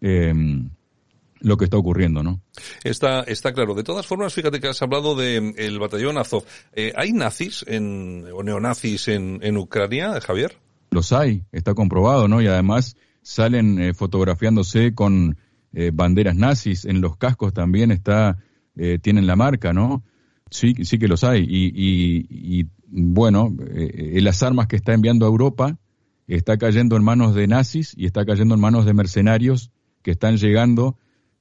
em, 0.00 0.70
lo 1.40 1.56
que 1.56 1.64
está 1.64 1.76
ocurriendo, 1.76 2.22
¿no? 2.22 2.40
Está, 2.84 3.20
está 3.20 3.52
claro. 3.52 3.74
De 3.74 3.84
todas 3.84 4.06
formas, 4.06 4.32
fíjate 4.32 4.60
que 4.60 4.68
has 4.68 4.80
hablado 4.80 5.14
del 5.14 5.54
el 5.58 5.78
batallón 5.78 6.18
Azov. 6.18 6.44
Eh, 6.72 6.92
¿Hay 6.96 7.12
nazis 7.12 7.64
en, 7.68 8.24
o 8.32 8.42
neonazis 8.42 9.08
en, 9.08 9.40
en 9.42 9.56
Ucrania, 9.56 10.20
Javier? 10.20 10.56
Los 10.90 11.12
hay, 11.12 11.44
está 11.52 11.74
comprobado, 11.74 12.28
¿no? 12.28 12.40
Y 12.40 12.46
además 12.46 12.96
salen 13.28 13.78
eh, 13.78 13.92
fotografiándose 13.92 14.94
con 14.94 15.36
eh, 15.74 15.90
banderas 15.92 16.34
nazis, 16.34 16.86
en 16.86 17.02
los 17.02 17.18
cascos 17.18 17.52
también 17.52 17.90
está, 17.90 18.38
eh, 18.74 18.98
tienen 19.02 19.26
la 19.26 19.36
marca, 19.36 19.74
¿no? 19.74 20.02
Sí, 20.50 20.72
sí 20.84 20.98
que 20.98 21.08
los 21.08 21.24
hay. 21.24 21.42
Y, 21.46 21.66
y, 21.66 22.60
y 22.62 22.66
bueno, 22.86 23.54
las 23.58 24.42
armas 24.42 24.66
que 24.66 24.76
está 24.76 24.94
enviando 24.94 25.26
a 25.26 25.28
Europa 25.28 25.76
está 26.26 26.56
cayendo 26.56 26.96
en 26.96 27.04
manos 27.04 27.34
de 27.34 27.46
nazis 27.46 27.92
y 27.98 28.06
está 28.06 28.24
cayendo 28.24 28.54
en 28.54 28.62
manos 28.62 28.86
de 28.86 28.94
mercenarios 28.94 29.72
que 30.00 30.12
están 30.12 30.38
llegando 30.38 30.96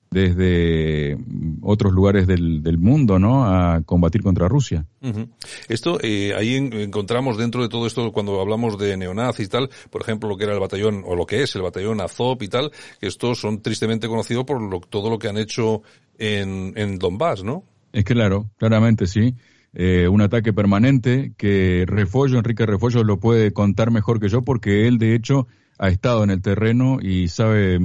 desde 0.10 1.18
otros 1.62 1.94
lugares 1.94 2.28
del, 2.28 2.64
del, 2.64 2.78
mundo, 2.78 3.20
¿no? 3.20 3.46
A 3.46 3.82
combatir 3.82 4.24
contra 4.24 4.48
Rusia. 4.48 4.86
Esto, 5.68 6.00
eh, 6.02 6.34
ahí 6.36 6.56
encontramos 6.56 7.38
dentro 7.38 7.62
de 7.62 7.70
todo 7.70 7.88
esto, 7.88 8.12
cuando 8.12 8.40
hablamos 8.40 8.78
de 8.78 8.96
neonazis 8.98 9.48
y 9.48 9.50
tal, 9.50 9.70
por 9.90 10.02
ejemplo, 10.02 10.30
lo 10.30 10.38
que 10.38 10.46
era 10.46 10.54
el 10.54 10.60
batallón, 10.60 11.04
o 11.06 11.16
lo 11.16 11.26
que 11.26 11.44
es 11.44 11.56
el 11.56 11.62
batallón 11.62 12.02
Azov 12.02 12.42
y 12.42 12.48
tal, 12.48 12.72
que 13.00 13.08
estos 13.08 13.40
son 13.40 13.62
tristemente 13.62 14.08
conocidos 14.08 14.46
por 14.46 14.62
lo, 14.62 14.80
todo 14.80 15.10
lo 15.10 15.20
que 15.20 15.28
han 15.28 15.38
hecho 15.38 15.82
en, 16.18 16.74
en 16.76 16.98
Donbass, 16.98 17.44
¿no? 17.44 17.64
Es 17.92 18.04
claro, 18.04 18.50
claramente 18.58 19.08
sí. 19.08 19.36
Eh, 19.74 20.08
un 20.08 20.22
ataque 20.22 20.54
permanente 20.54 21.34
que 21.38 21.86
Refollo, 21.86 22.38
Enrique 22.38 22.66
Refollo 22.66 23.04
lo 23.04 23.20
puede 23.20 23.52
contar 23.52 23.92
mejor 23.92 24.20
que 24.20 24.30
yo 24.30 24.42
porque 24.42 24.88
él 24.88 24.98
de 24.98 25.14
hecho 25.14 25.48
ha 25.78 25.90
estado 25.90 26.24
en 26.24 26.32
el 26.32 26.42
terreno 26.42 26.98
y 27.02 27.28
sabe 27.28 27.80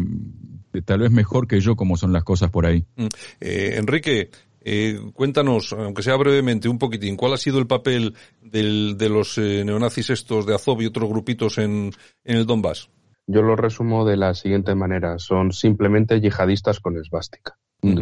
tal 0.80 1.00
vez 1.00 1.10
mejor 1.10 1.46
que 1.46 1.60
yo 1.60 1.76
cómo 1.76 1.96
son 1.96 2.12
las 2.12 2.24
cosas 2.24 2.50
por 2.50 2.64
ahí. 2.64 2.86
Mm. 2.96 3.06
Eh, 3.40 3.74
Enrique, 3.76 4.30
eh, 4.64 4.98
cuéntanos, 5.12 5.72
aunque 5.72 6.02
sea 6.02 6.16
brevemente, 6.16 6.68
un 6.68 6.78
poquitín, 6.78 7.16
¿cuál 7.16 7.34
ha 7.34 7.36
sido 7.36 7.58
el 7.58 7.66
papel 7.66 8.14
del, 8.40 8.96
de 8.96 9.08
los 9.08 9.36
eh, 9.38 9.64
neonazis 9.64 10.10
estos 10.10 10.46
de 10.46 10.54
Azov 10.54 10.80
y 10.80 10.86
otros 10.86 11.08
grupitos 11.08 11.58
en, 11.58 11.92
en 12.24 12.36
el 12.36 12.46
Donbass? 12.46 12.88
Yo 13.26 13.42
lo 13.42 13.56
resumo 13.56 14.04
de 14.04 14.16
la 14.16 14.34
siguiente 14.34 14.74
manera. 14.74 15.18
Son 15.18 15.52
simplemente 15.52 16.20
yihadistas 16.20 16.80
con 16.80 16.96
esvástica. 16.96 17.56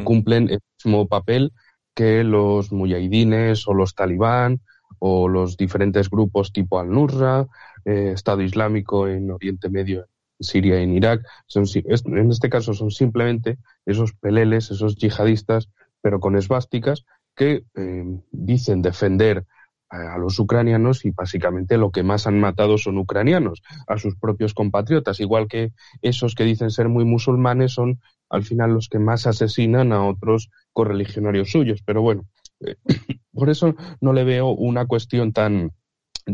Cumplen 0.05 0.51
el 0.51 0.61
mismo 0.77 1.09
papel 1.09 1.53
que 1.95 2.23
los 2.23 2.71
muyahidines 2.71 3.67
o 3.67 3.73
los 3.73 3.95
talibán 3.95 4.61
o 4.99 5.29
los 5.29 5.57
diferentes 5.57 6.11
grupos 6.11 6.53
tipo 6.53 6.79
Al-Nusra, 6.79 7.47
eh, 7.85 8.13
Estado 8.15 8.43
Islámico 8.43 9.09
en 9.09 9.31
Oriente 9.31 9.71
Medio 9.71 10.07
Siria 10.41 10.81
y 10.81 10.85
en 10.85 10.95
Irak. 10.95 11.23
Son, 11.47 11.65
en 11.75 12.31
este 12.31 12.49
caso 12.49 12.75
son 12.75 12.91
simplemente 12.91 13.59
esos 13.87 14.13
peleles, 14.15 14.71
esos 14.71 14.97
yihadistas, 14.97 15.69
pero 16.01 16.21
con 16.21 16.37
esvásticas, 16.37 17.05
que 17.37 17.65
eh, 17.75 18.05
dicen 18.33 18.83
defender 18.83 19.47
a, 19.89 20.19
los 20.19 20.39
ucranianos 20.39 21.05
y 21.05 21.11
básicamente 21.11 21.77
lo 21.77 21.91
que 21.91 22.03
más 22.03 22.27
han 22.27 22.39
matado 22.39 22.79
son 22.79 22.99
ucranianos, 22.99 23.63
a 23.87 23.99
sus 23.99 24.17
propios 24.17 24.55
compatriotas, 24.55 25.21
igual 25.21 25.49
que 25.49 25.73
esos 26.03 26.35
que 26.35 26.45
dicen 26.45 26.71
ser 26.71 26.89
muy 26.89 27.05
musulmanes 27.05 27.73
son 27.73 28.01
al 28.29 28.45
final 28.45 28.73
los 28.73 28.89
que 28.89 28.99
más 28.99 29.27
asesinan 29.27 29.93
a 29.93 30.07
otros 30.07 30.51
correligionarios 30.73 31.51
suyos. 31.51 31.83
Pero 31.85 32.03
bueno, 32.03 32.25
eh, 32.61 32.77
por 33.33 33.51
eso 33.51 33.75
no 34.01 34.13
le 34.13 34.25
veo 34.25 34.49
una 34.49 34.87
cuestión 34.87 35.33
tan 35.33 35.73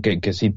que, 0.02 0.20
que 0.20 0.32
sí, 0.32 0.54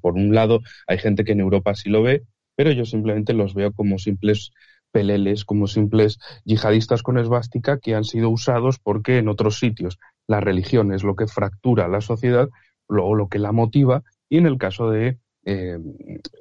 por 0.00 0.14
un 0.14 0.34
lado 0.34 0.60
hay 0.86 0.98
gente 0.98 1.24
que 1.24 1.32
en 1.32 1.40
Europa 1.40 1.74
sí 1.74 1.88
lo 1.88 2.02
ve, 2.02 2.24
pero 2.62 2.76
yo 2.76 2.84
simplemente 2.84 3.32
los 3.32 3.54
veo 3.54 3.72
como 3.72 3.98
simples 3.98 4.52
peleles, 4.92 5.44
como 5.44 5.66
simples 5.66 6.20
yihadistas 6.44 7.02
con 7.02 7.18
esvástica 7.18 7.80
que 7.80 7.96
han 7.96 8.04
sido 8.04 8.30
usados 8.30 8.78
porque 8.78 9.18
en 9.18 9.26
otros 9.26 9.58
sitios 9.58 9.98
la 10.28 10.38
religión 10.38 10.92
es 10.92 11.02
lo 11.02 11.16
que 11.16 11.26
fractura 11.26 11.88
la 11.88 12.00
sociedad 12.00 12.48
o 12.86 13.16
lo 13.16 13.26
que 13.26 13.40
la 13.40 13.50
motiva 13.50 14.04
y 14.28 14.38
en 14.38 14.46
el 14.46 14.58
caso 14.58 14.90
de 14.90 15.18
eh, 15.44 15.76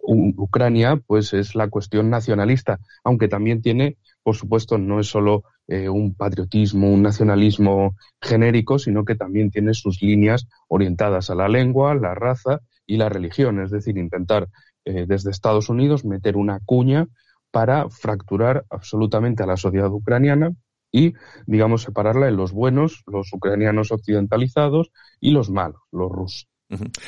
Ucrania 0.03 1.01
pues 1.07 1.33
es 1.33 1.55
la 1.55 1.69
cuestión 1.69 2.11
nacionalista, 2.11 2.77
aunque 3.03 3.27
también 3.27 3.63
tiene, 3.63 3.97
por 4.21 4.35
supuesto, 4.35 4.77
no 4.77 4.99
es 4.99 5.07
solo 5.07 5.45
eh, 5.67 5.89
un 5.89 6.13
patriotismo, 6.13 6.93
un 6.93 7.01
nacionalismo 7.01 7.95
genérico, 8.21 8.77
sino 8.77 9.05
que 9.05 9.15
también 9.15 9.49
tiene 9.49 9.73
sus 9.73 10.03
líneas 10.03 10.47
orientadas 10.67 11.31
a 11.31 11.35
la 11.35 11.47
lengua, 11.47 11.95
la 11.95 12.13
raza 12.13 12.59
y 12.85 12.97
la 12.97 13.09
religión, 13.09 13.59
es 13.59 13.71
decir, 13.71 13.97
intentar 13.97 14.49
eh, 14.85 15.05
desde 15.07 15.31
Estados 15.31 15.69
Unidos 15.69 16.05
meter 16.05 16.37
una 16.37 16.59
cuña 16.59 17.07
para 17.51 17.89
fracturar 17.89 18.65
absolutamente 18.69 19.43
a 19.43 19.47
la 19.47 19.57
sociedad 19.57 19.91
ucraniana 19.91 20.53
y, 20.91 21.13
digamos, 21.45 21.83
separarla 21.83 22.27
en 22.27 22.37
los 22.37 22.51
buenos, 22.51 23.03
los 23.07 23.31
ucranianos 23.33 23.91
occidentalizados 23.91 24.91
y 25.19 25.31
los 25.31 25.49
malos, 25.49 25.81
los 25.91 26.11
rusos. 26.11 26.47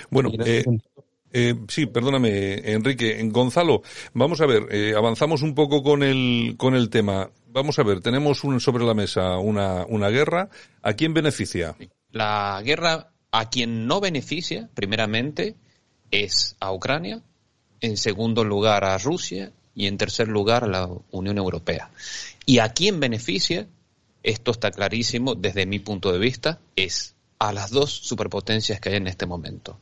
Bueno, 0.09 0.29
eh, 0.45 0.63
eh, 1.31 1.55
sí, 1.67 1.85
perdóname, 1.87 2.73
Enrique. 2.73 3.19
Gonzalo, 3.31 3.81
vamos 4.13 4.39
a 4.41 4.45
ver, 4.45 4.67
eh, 4.71 4.93
avanzamos 4.95 5.41
un 5.41 5.55
poco 5.55 5.81
con 5.81 6.03
el, 6.03 6.55
con 6.57 6.75
el 6.75 6.89
tema. 6.89 7.29
Vamos 7.47 7.79
a 7.79 7.83
ver, 7.83 8.01
tenemos 8.01 8.43
un, 8.43 8.59
sobre 8.59 8.85
la 8.85 8.93
mesa 8.93 9.37
una, 9.37 9.85
una 9.87 10.09
guerra. 10.09 10.49
¿A 10.81 10.93
quién 10.93 11.13
beneficia? 11.13 11.75
La 12.11 12.61
guerra 12.63 13.11
a 13.31 13.49
quien 13.49 13.87
no 13.87 13.99
beneficia, 13.99 14.69
primeramente, 14.75 15.55
es 16.11 16.55
a 16.59 16.71
Ucrania, 16.71 17.23
en 17.83 17.97
segundo 17.97 18.45
lugar 18.45 18.85
a 18.85 18.97
Rusia 18.97 19.51
y 19.75 19.87
en 19.87 19.97
tercer 19.97 20.29
lugar 20.29 20.63
a 20.63 20.67
la 20.67 20.89
Unión 21.11 21.37
Europea. 21.37 21.91
¿Y 22.45 22.59
a 22.59 22.69
quién 22.69 23.01
beneficia? 23.01 23.67
Esto 24.23 24.51
está 24.51 24.71
clarísimo 24.71 25.35
desde 25.35 25.65
mi 25.65 25.79
punto 25.79 26.13
de 26.13 26.17
vista, 26.17 26.59
es 26.77 27.13
a 27.39 27.51
las 27.51 27.71
dos 27.71 27.91
superpotencias 27.91 28.79
que 28.79 28.87
hay 28.87 28.95
en 28.95 29.07
este 29.07 29.25
momento, 29.25 29.77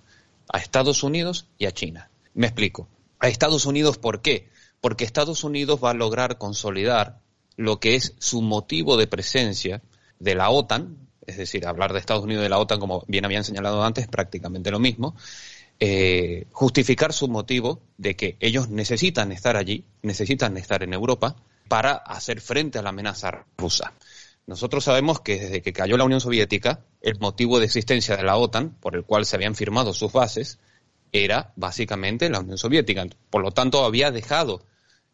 a 0.51 0.57
Estados 0.57 1.03
Unidos 1.03 1.45
y 1.59 1.67
a 1.67 1.73
China. 1.73 2.09
Me 2.33 2.47
explico. 2.47 2.87
A 3.19 3.27
Estados 3.27 3.67
Unidos, 3.67 3.99
¿por 3.99 4.23
qué? 4.23 4.49
Porque 4.81 5.03
Estados 5.03 5.43
Unidos 5.43 5.79
va 5.83 5.91
a 5.91 5.93
lograr 5.93 6.39
consolidar 6.39 7.19
lo 7.55 7.79
que 7.79 7.93
es 7.93 8.15
su 8.17 8.41
motivo 8.41 8.97
de 8.97 9.05
presencia 9.05 9.83
de 10.17 10.33
la 10.33 10.49
OTAN, 10.49 10.97
es 11.27 11.37
decir, 11.37 11.67
hablar 11.67 11.93
de 11.93 11.99
Estados 11.99 12.23
Unidos 12.23 12.41
y 12.41 12.45
de 12.45 12.49
la 12.49 12.57
OTAN, 12.57 12.79
como 12.79 13.03
bien 13.07 13.25
habían 13.25 13.43
señalado 13.43 13.83
antes, 13.83 14.05
es 14.05 14.09
prácticamente 14.09 14.71
lo 14.71 14.79
mismo, 14.79 15.15
eh, 15.83 16.45
justificar 16.51 17.11
su 17.11 17.27
motivo 17.27 17.81
de 17.97 18.15
que 18.15 18.37
ellos 18.39 18.69
necesitan 18.69 19.31
estar 19.31 19.57
allí, 19.57 19.83
necesitan 20.03 20.55
estar 20.57 20.83
en 20.83 20.93
Europa 20.93 21.37
para 21.67 21.93
hacer 21.93 22.39
frente 22.39 22.77
a 22.77 22.83
la 22.83 22.89
amenaza 22.89 23.47
rusa. 23.57 23.93
Nosotros 24.45 24.83
sabemos 24.83 25.21
que 25.21 25.39
desde 25.39 25.63
que 25.63 25.73
cayó 25.73 25.97
la 25.97 26.03
Unión 26.03 26.21
Soviética, 26.21 26.81
el 27.01 27.17
motivo 27.19 27.57
de 27.57 27.65
existencia 27.65 28.15
de 28.15 28.21
la 28.21 28.37
OTAN, 28.37 28.75
por 28.79 28.95
el 28.95 29.05
cual 29.05 29.25
se 29.25 29.35
habían 29.35 29.55
firmado 29.55 29.91
sus 29.91 30.11
bases, 30.11 30.59
era 31.11 31.51
básicamente 31.55 32.29
la 32.29 32.41
Unión 32.41 32.59
Soviética. 32.59 33.07
Por 33.31 33.41
lo 33.41 33.49
tanto, 33.49 33.83
había 33.83 34.11
dejado 34.11 34.63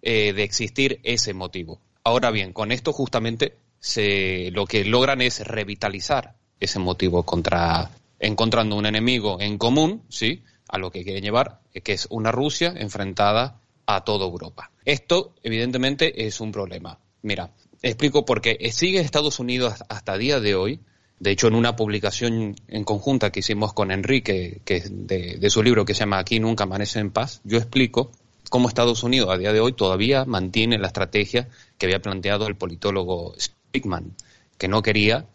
eh, 0.01 0.33
de 0.33 0.43
existir 0.43 0.99
ese 1.03 1.33
motivo. 1.33 1.79
Ahora 2.03 2.29
bien, 2.29 2.51
con 2.51 2.73
esto 2.73 2.91
justamente 2.91 3.55
se, 3.79 4.51
lo 4.51 4.65
que 4.65 4.83
logran 4.83 5.21
es 5.21 5.47
revitalizar 5.47 6.35
ese 6.59 6.79
motivo 6.79 7.23
contra 7.23 7.89
encontrando 8.19 8.75
un 8.75 8.85
enemigo 8.85 9.39
en 9.39 9.57
común, 9.57 10.03
¿sí? 10.09 10.43
A 10.67 10.77
lo 10.77 10.91
que 10.91 11.03
quieren 11.03 11.23
llevar, 11.23 11.61
que 11.83 11.93
es 11.93 12.07
una 12.09 12.31
Rusia 12.31 12.73
enfrentada 12.75 13.61
a 13.85 14.03
toda 14.03 14.25
Europa. 14.25 14.71
Esto, 14.85 15.33
evidentemente, 15.43 16.27
es 16.27 16.39
un 16.41 16.51
problema. 16.51 16.99
Mira, 17.21 17.51
explico 17.81 18.25
por 18.25 18.41
qué. 18.41 18.57
Sigue 18.71 18.99
Estados 18.99 19.39
Unidos 19.39 19.75
hasta 19.89 20.17
día 20.17 20.39
de 20.39 20.55
hoy. 20.55 20.79
De 21.19 21.31
hecho, 21.31 21.47
en 21.47 21.55
una 21.55 21.75
publicación 21.75 22.55
en 22.67 22.83
conjunta 22.83 23.31
que 23.31 23.39
hicimos 23.39 23.73
con 23.73 23.91
Enrique, 23.91 24.61
que 24.65 24.75
es 24.75 24.91
de, 24.91 25.49
su 25.49 25.63
libro 25.63 25.83
que 25.83 25.95
se 25.95 26.01
llama 26.01 26.19
Aquí 26.19 26.39
nunca 26.39 26.65
amanece 26.65 26.99
en 26.99 27.09
paz, 27.09 27.41
yo 27.43 27.57
explico 27.57 28.11
cómo 28.49 28.67
Estados 28.67 29.03
Unidos 29.03 29.29
a 29.31 29.37
día 29.37 29.51
de 29.51 29.59
hoy 29.59 29.73
todavía 29.73 30.25
mantiene 30.25 30.77
la 30.77 30.87
estrategia 30.87 31.49
que 31.77 31.87
había 31.87 32.01
planteado 32.01 32.47
el 32.47 32.55
politólogo 32.55 33.33
Spickman, 33.39 34.13
que 34.59 34.67
no 34.67 34.83
quería 34.83 35.25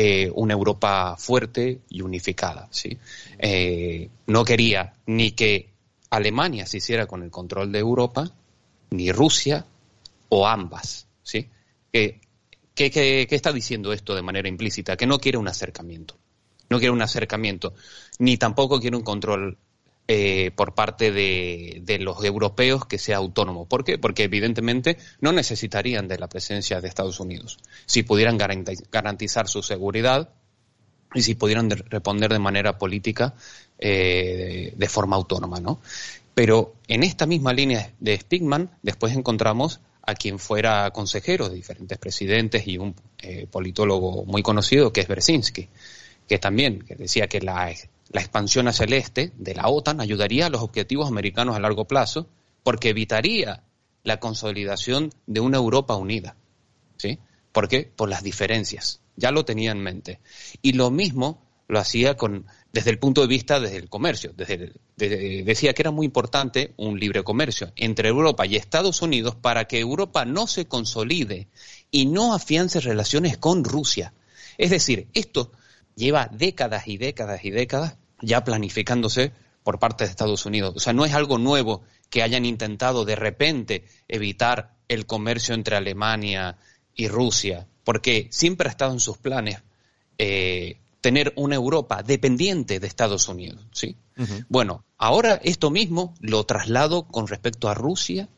eh, 0.00 0.30
una 0.32 0.52
Europa 0.52 1.16
fuerte 1.18 1.80
y 1.88 2.02
unificada. 2.02 2.68
¿sí? 2.70 2.96
Eh, 3.36 4.08
no 4.28 4.44
quería 4.44 4.94
ni 5.06 5.32
que 5.32 5.70
Alemania 6.10 6.66
se 6.66 6.76
hiciera 6.76 7.06
con 7.06 7.24
el 7.24 7.32
control 7.32 7.72
de 7.72 7.80
Europa, 7.80 8.30
ni 8.90 9.10
Rusia, 9.10 9.66
o 10.28 10.46
ambas. 10.46 11.08
¿sí? 11.24 11.48
¿Qué, 11.90 12.20
qué, 12.76 13.26
está 13.28 13.52
diciendo 13.52 13.92
esto 13.92 14.14
de 14.14 14.22
manera 14.22 14.48
implícita? 14.48 14.96
Que 14.96 15.08
no 15.08 15.18
quiere 15.18 15.36
un 15.36 15.48
acercamiento. 15.48 16.16
No 16.70 16.78
quiere 16.78 16.92
un 16.92 17.02
acercamiento, 17.02 17.74
ni 18.20 18.36
tampoco 18.36 18.78
quiere 18.78 18.96
un 18.96 19.02
control 19.02 19.58
eh, 20.10 20.52
por 20.56 20.74
parte 20.74 21.12
de, 21.12 21.82
de, 21.84 21.98
los 21.98 22.24
europeos 22.24 22.86
que 22.86 22.96
sea 22.96 23.18
autónomo. 23.18 23.68
¿Por 23.68 23.84
qué? 23.84 23.98
Porque 23.98 24.24
evidentemente 24.24 24.96
no 25.20 25.32
necesitarían 25.32 26.08
de 26.08 26.18
la 26.18 26.30
presencia 26.30 26.80
de 26.80 26.88
Estados 26.88 27.20
Unidos. 27.20 27.58
Si 27.84 28.04
pudieran 28.04 28.38
garantizar 28.38 29.48
su 29.48 29.62
seguridad 29.62 30.30
y 31.14 31.20
si 31.20 31.34
pudieran 31.34 31.68
responder 31.68 32.32
de 32.32 32.38
manera 32.38 32.78
política 32.78 33.34
eh, 33.78 34.72
de 34.74 34.88
forma 34.88 35.16
autónoma, 35.16 35.60
¿no? 35.60 35.80
Pero 36.34 36.76
en 36.86 37.02
esta 37.02 37.26
misma 37.26 37.52
línea 37.52 37.92
de 38.00 38.16
Stigman 38.16 38.70
después 38.82 39.14
encontramos 39.14 39.80
a 40.02 40.14
quien 40.14 40.38
fuera 40.38 40.90
consejero 40.90 41.50
de 41.50 41.56
diferentes 41.56 41.98
presidentes 41.98 42.66
y 42.66 42.78
un 42.78 42.94
eh, 43.18 43.46
politólogo 43.50 44.24
muy 44.24 44.42
conocido 44.42 44.90
que 44.90 45.02
es 45.02 45.08
Bersinski, 45.08 45.68
que 46.28 46.38
también 46.38 46.84
decía 46.98 47.26
que 47.26 47.40
la, 47.40 47.74
expansión 48.12 48.68
hacia 48.68 48.84
el 48.84 48.92
este 48.92 49.32
de 49.36 49.54
la 49.54 49.68
OTAN 49.68 50.00
ayudaría 50.00 50.46
a 50.46 50.50
los 50.50 50.62
objetivos 50.62 51.08
americanos 51.08 51.56
a 51.56 51.60
largo 51.60 51.86
plazo 51.86 52.28
porque 52.62 52.90
evitaría 52.90 53.62
la 54.04 54.20
consolidación 54.20 55.12
de 55.26 55.40
una 55.40 55.56
Europa 55.56 55.96
unida. 55.96 56.36
¿Sí? 56.98 57.18
¿Por 57.52 57.68
qué? 57.68 57.90
Por 57.94 58.08
las 58.08 58.22
diferencias. 58.22 59.00
Ya 59.16 59.30
lo 59.30 59.44
tenía 59.44 59.72
en 59.72 59.80
mente. 59.80 60.20
Y 60.62 60.72
lo 60.72 60.90
mismo 60.90 61.42
lo 61.66 61.78
hacía 61.78 62.16
con, 62.16 62.46
desde 62.72 62.90
el 62.90 62.98
punto 62.98 63.20
de 63.20 63.26
vista 63.26 63.60
del 63.60 63.88
comercio. 63.88 64.32
Desde, 64.36 64.72
decía 64.96 65.72
que 65.72 65.82
era 65.82 65.90
muy 65.90 66.06
importante 66.06 66.74
un 66.76 66.98
libre 66.98 67.24
comercio 67.24 67.72
entre 67.76 68.08
Europa 68.08 68.46
y 68.46 68.56
Estados 68.56 69.00
Unidos 69.02 69.34
para 69.34 69.66
que 69.66 69.78
Europa 69.78 70.24
no 70.24 70.46
se 70.46 70.66
consolide 70.66 71.48
y 71.90 72.06
no 72.06 72.34
afiance 72.34 72.80
relaciones 72.80 73.38
con 73.38 73.64
Rusia. 73.64 74.12
Es 74.58 74.70
decir, 74.70 75.08
esto 75.14 75.52
lleva 75.98 76.30
décadas 76.32 76.86
y 76.86 76.96
décadas 76.96 77.44
y 77.44 77.50
décadas 77.50 77.96
ya 78.22 78.44
planificándose 78.44 79.32
por 79.64 79.78
parte 79.78 80.04
de 80.04 80.10
Estados 80.10 80.46
Unidos. 80.46 80.74
O 80.76 80.80
sea, 80.80 80.92
no 80.92 81.04
es 81.04 81.12
algo 81.12 81.38
nuevo 81.38 81.82
que 82.08 82.22
hayan 82.22 82.44
intentado 82.44 83.04
de 83.04 83.16
repente 83.16 83.84
evitar 84.06 84.76
el 84.86 85.04
comercio 85.06 85.54
entre 85.54 85.76
Alemania 85.76 86.56
y 86.94 87.08
Rusia, 87.08 87.66
porque 87.84 88.28
siempre 88.30 88.68
ha 88.68 88.70
estado 88.70 88.92
en 88.92 89.00
sus 89.00 89.18
planes 89.18 89.58
eh, 90.16 90.78
tener 91.00 91.32
una 91.36 91.56
Europa 91.56 92.02
dependiente 92.02 92.80
de 92.80 92.86
Estados 92.86 93.28
Unidos. 93.28 93.60
¿sí? 93.72 93.96
Bueno, 94.48 94.84
ahora 94.96 95.40
esto 95.42 95.70
mismo 95.70 96.14
lo 96.20 96.44
traslado 96.44 97.04
con 97.04 97.26
respecto 97.26 97.68
a 97.68 97.74
Rusia 97.74 98.28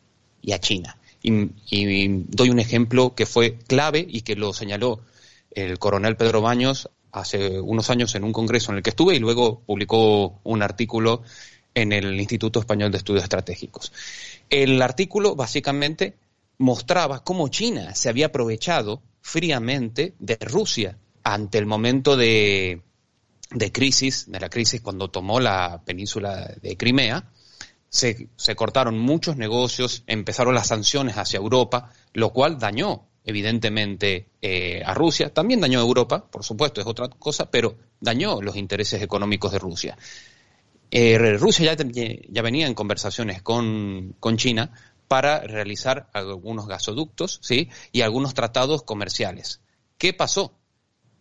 y 0.43 0.53
a 0.53 0.59
China. 0.59 0.97
Y, 1.23 2.09
doy 2.29 2.49
un 2.49 2.59
ejemplo 2.59 3.15
que 3.15 3.27
fue 3.27 3.59
clave 3.59 4.07
y 4.09 4.23
que 4.23 4.37
lo 4.37 4.53
señaló 4.53 5.01
el 5.51 5.79
coronel 5.79 6.17
Pedro 6.17 6.41
Baños 6.41 6.89
hace 7.13 7.61
unos 7.61 7.91
años 7.91 8.15
en 8.15 8.25
un 8.25 8.33
congreso 8.33 8.73
en 8.73 8.79
el 8.79 8.83
que 8.83 8.91
estuve 8.91 9.15
y 9.15 9.19
luego 9.19 9.61
publicó 9.61 10.41
un 10.45 10.63
artículo 10.63 11.23
en 11.75 11.93
el 11.93 12.19
Instituto 12.19 12.61
Español 12.61 12.91
de 12.91 12.99
Estudios 12.99 13.25
Estratégicos. 13.25 13.93
El 14.49 14.81
artículo 14.83 15.37
básicamente 15.37 16.17
mostraba 16.59 17.25
cómo 17.25 17.49
China 17.49 17.95
se 17.95 18.09
había 18.09 18.27
aprovechado 18.27 19.03
fríamente 19.23 20.15
de 20.19 20.37
Rusia 20.41 20.99
ante 21.23 21.59
el 21.59 21.67
momento 21.67 22.17
de, 22.17 22.83
crisis, 23.73 24.31
de 24.31 24.41
la 24.41 24.49
crisis 24.49 24.81
cuando 24.81 25.09
tomó 25.09 25.41
la 25.41 25.83
península 25.85 26.55
de 26.61 26.77
Crimea, 26.77 27.31
se, 27.89 28.29
cortaron 28.57 28.99
muchos 28.99 29.37
negocios, 29.37 30.05
empezaron 30.07 30.55
las 30.55 30.69
sanciones 30.69 31.17
hacia 31.17 31.39
Europa, 31.39 31.93
lo 32.13 32.33
cual 32.33 32.59
dañó 32.59 33.09
evidentemente 33.25 34.29
eh, 34.41 34.83
a 34.85 34.95
Rusia, 34.95 35.33
también 35.33 35.61
dañó 35.61 35.79
a 35.79 35.83
Europa, 35.83 36.25
por 36.31 36.45
supuesto, 36.45 36.81
es 36.81 36.87
otra 36.87 37.09
cosa, 37.09 37.51
pero 37.51 37.77
dañó 38.01 38.41
los 38.43 38.57
intereses 38.57 39.03
económicos 39.03 39.53
de 39.53 39.59
Rusia. 39.59 39.99
Eh, 40.91 41.37
Rusia 41.39 41.75
ya, 41.75 41.85
ya, 42.29 42.43
venía 42.43 42.67
en 42.67 42.75
conversaciones 42.75 43.43
con, 43.43 44.17
con, 44.19 44.37
China 44.37 44.73
para 45.07 45.41
realizar 45.41 46.11
algunos 46.13 46.67
gasoductos 46.67 47.39
¿sí? 47.43 47.69
y 47.93 48.01
algunos 48.01 48.35
tratados 48.35 48.83
comerciales. 48.83 49.61
¿Qué 49.99 50.13
pasó? 50.13 50.61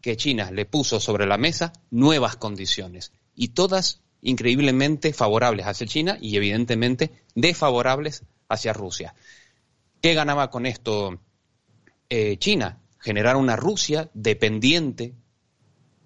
que 0.01 0.17
China 0.17 0.51
le 0.51 0.65
puso 0.65 0.99
sobre 0.99 1.25
la 1.25 1.37
mesa 1.37 1.73
nuevas 1.91 2.35
condiciones 2.37 3.11
y 3.35 3.49
todas 3.49 4.01
increíblemente 4.21 5.13
favorables 5.13 5.65
hacia 5.65 5.87
China 5.87 6.17
y 6.19 6.35
evidentemente 6.35 7.11
desfavorables 7.35 8.23
hacia 8.47 8.73
Rusia. 8.73 9.13
¿Qué 10.01 10.13
ganaba 10.13 10.49
con 10.49 10.65
esto 10.65 11.19
eh, 12.09 12.37
China? 12.37 12.79
Generar 12.99 13.37
una 13.37 13.55
Rusia 13.55 14.09
dependiente 14.13 15.13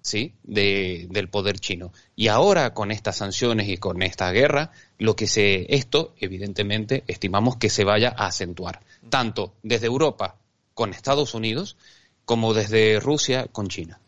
¿sí? 0.04 0.34
De, 0.42 1.06
del 1.10 1.28
poder 1.28 1.58
chino. 1.58 1.92
Y 2.14 2.28
ahora 2.28 2.74
con 2.74 2.92
estas 2.92 3.16
sanciones 3.16 3.68
y 3.68 3.78
con 3.78 4.02
esta 4.02 4.30
guerra, 4.30 4.70
lo 4.98 5.16
que 5.16 5.26
se, 5.26 5.74
esto 5.74 6.14
evidentemente 6.20 7.02
estimamos 7.06 7.56
que 7.56 7.70
se 7.70 7.84
vaya 7.84 8.14
a 8.16 8.26
acentuar, 8.26 8.80
tanto 9.08 9.54
desde 9.62 9.86
Europa 9.86 10.36
con 10.74 10.90
Estados 10.90 11.34
Unidos 11.34 11.76
como 12.26 12.52
desde 12.52 13.00
Rusia 13.00 13.46
con 13.50 13.68
China. 13.68 13.98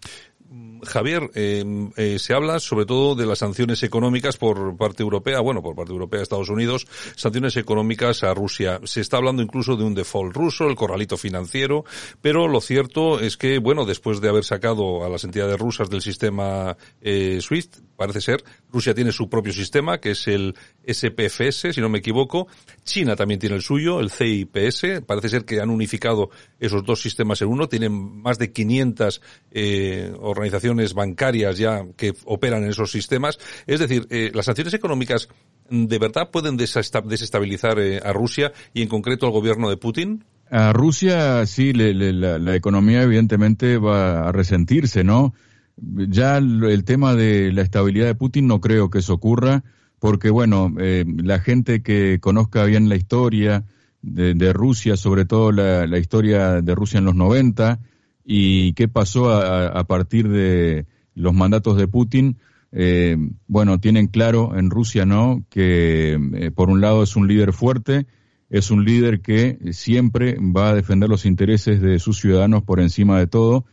Javier, 0.84 1.30
eh, 1.34 1.64
eh, 1.96 2.18
se 2.18 2.34
habla 2.34 2.60
sobre 2.60 2.86
todo 2.86 3.14
de 3.14 3.26
las 3.26 3.38
sanciones 3.38 3.82
económicas 3.82 4.36
por 4.36 4.76
parte 4.76 5.02
europea, 5.02 5.40
bueno, 5.40 5.62
por 5.62 5.74
parte 5.74 5.92
europea, 5.92 6.22
Estados 6.22 6.48
Unidos, 6.48 6.86
sanciones 7.16 7.56
económicas 7.56 8.22
a 8.22 8.34
Rusia. 8.34 8.80
Se 8.84 9.00
está 9.00 9.16
hablando 9.16 9.42
incluso 9.42 9.76
de 9.76 9.84
un 9.84 9.94
default 9.94 10.34
ruso, 10.34 10.68
el 10.68 10.76
corralito 10.76 11.16
financiero, 11.16 11.84
pero 12.20 12.48
lo 12.48 12.60
cierto 12.60 13.20
es 13.20 13.36
que, 13.36 13.58
bueno, 13.58 13.84
después 13.84 14.20
de 14.20 14.28
haber 14.28 14.44
sacado 14.44 15.04
a 15.04 15.08
las 15.08 15.24
entidades 15.24 15.58
rusas 15.58 15.90
del 15.90 16.02
sistema 16.02 16.76
eh, 17.00 17.38
SWIFT, 17.40 17.78
parece 17.96 18.20
ser, 18.20 18.44
Rusia 18.72 18.94
tiene 18.94 19.12
su 19.12 19.28
propio 19.28 19.52
sistema, 19.52 19.98
que 19.98 20.10
es 20.10 20.26
el 20.28 20.54
SPFS, 20.86 21.72
si 21.72 21.80
no 21.80 21.88
me 21.88 21.98
equivoco. 21.98 22.48
China 22.84 23.16
también 23.16 23.40
tiene 23.40 23.56
el 23.56 23.62
suyo, 23.62 24.00
el 24.00 24.10
CIPS. 24.10 25.02
Parece 25.06 25.28
ser 25.28 25.44
que 25.44 25.60
han 25.60 25.70
unificado 25.70 26.30
esos 26.58 26.84
dos 26.84 27.00
sistemas 27.00 27.40
en 27.42 27.48
uno. 27.48 27.68
Tienen 27.68 27.92
más 27.92 28.38
de 28.38 28.52
500 28.52 29.20
eh, 29.52 30.12
organizaciones 30.18 30.94
bancarias 30.94 31.58
ya 31.58 31.84
que 31.96 32.14
operan 32.24 32.64
en 32.64 32.70
esos 32.70 32.90
sistemas. 32.90 33.38
Es 33.66 33.80
decir, 33.80 34.06
eh, 34.10 34.30
las 34.34 34.46
sanciones 34.46 34.74
económicas 34.74 35.28
de 35.68 35.98
verdad 35.98 36.30
pueden 36.30 36.56
desestabilizar 36.56 37.78
eh, 37.78 38.00
a 38.04 38.12
Rusia 38.12 38.52
y 38.72 38.82
en 38.82 38.88
concreto 38.88 39.26
al 39.26 39.32
gobierno 39.32 39.68
de 39.68 39.76
Putin. 39.76 40.24
A 40.50 40.72
Rusia 40.72 41.44
sí, 41.46 41.72
la, 41.72 42.54
economía 42.54 43.02
evidentemente 43.02 43.78
va 43.78 44.28
a 44.28 44.32
resentirse, 44.32 45.02
¿no? 45.02 45.34
Ya 45.76 46.38
el, 46.38 46.84
tema 46.84 47.14
de 47.14 47.52
la 47.52 47.62
estabilidad 47.62 48.06
de 48.06 48.14
Putin 48.14 48.46
no 48.46 48.60
creo 48.60 48.88
que 48.88 49.00
eso 49.00 49.14
ocurra, 49.14 49.62
porque 49.98 50.30
bueno, 50.30 50.74
eh, 50.78 51.04
la 51.06 51.38
gente 51.38 51.82
que 51.82 52.18
conozca 52.20 52.64
bien 52.64 52.88
la 52.88 52.96
historia 52.96 53.64
de, 54.00 54.52
Rusia, 54.52 54.96
sobre 54.96 55.24
todo 55.24 55.52
la, 55.52 55.98
historia 55.98 56.62
de 56.62 56.74
Rusia 56.74 56.98
en 56.98 57.04
los 57.04 57.14
90 57.14 57.80
y 58.24 58.72
qué 58.72 58.88
pasó 58.88 59.32
a, 59.32 59.84
partir 59.84 60.28
de 60.28 60.86
los 61.14 61.34
mandatos 61.34 61.76
de 61.76 61.88
Putin, 61.88 62.38
eh, 62.72 63.16
bueno, 63.46 63.78
tienen 63.78 64.06
claro 64.06 64.56
en 64.56 64.70
Rusia, 64.70 65.06
¿no? 65.06 65.44
Que 65.50 66.18
eh, 66.34 66.50
por 66.50 66.70
un 66.70 66.80
lado 66.80 67.02
es 67.02 67.16
un 67.16 67.28
líder 67.28 67.52
fuerte, 67.52 68.06
es 68.48 68.70
un 68.70 68.84
líder 68.84 69.20
que 69.20 69.58
siempre 69.72 70.36
va 70.40 70.70
a 70.70 70.74
defender 70.74 71.08
los 71.08 71.26
intereses 71.26 71.80
de 71.80 71.98
sus 71.98 72.18
ciudadanos 72.18 72.62
por 72.62 72.80
encima 72.80 73.18
de 73.18 73.26
todo 73.26 73.66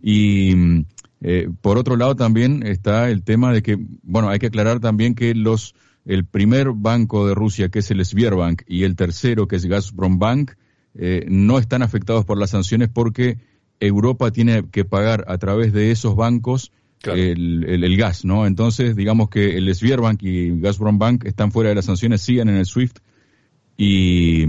y 0.00 0.84
eh, 1.26 1.48
por 1.62 1.78
otro 1.78 1.96
lado 1.96 2.14
también 2.16 2.62
está 2.66 3.08
el 3.08 3.22
tema 3.22 3.50
de 3.50 3.62
que, 3.62 3.78
bueno, 4.02 4.28
hay 4.28 4.38
que 4.38 4.48
aclarar 4.48 4.78
también 4.78 5.14
que 5.14 5.34
los 5.34 5.74
el 6.04 6.26
primer 6.26 6.72
banco 6.72 7.26
de 7.26 7.34
Rusia, 7.34 7.70
que 7.70 7.78
es 7.78 7.90
el 7.90 8.04
Sberbank, 8.04 8.60
y 8.66 8.84
el 8.84 8.94
tercero, 8.94 9.48
que 9.48 9.56
es 9.56 9.64
Gazprom 9.64 10.18
Bank, 10.18 10.52
eh, 10.94 11.24
no 11.26 11.58
están 11.58 11.82
afectados 11.82 12.26
por 12.26 12.36
las 12.36 12.50
sanciones 12.50 12.90
porque 12.92 13.38
Europa 13.80 14.32
tiene 14.32 14.68
que 14.70 14.84
pagar 14.84 15.24
a 15.26 15.38
través 15.38 15.72
de 15.72 15.92
esos 15.92 16.14
bancos 16.14 16.72
el, 17.06 17.96
gas, 17.96 18.26
¿no? 18.26 18.46
Entonces, 18.46 18.94
digamos 18.94 19.30
que 19.30 19.56
el 19.56 19.74
Sberbank 19.74 20.22
y 20.22 20.60
Gazprom 20.60 20.98
Bank 20.98 21.24
están 21.24 21.52
fuera 21.52 21.70
de 21.70 21.76
las 21.76 21.86
sanciones, 21.86 22.20
siguen 22.20 22.50
en 22.50 22.56
el 22.56 22.66
SWIFT 22.66 22.98
y, 23.78 24.44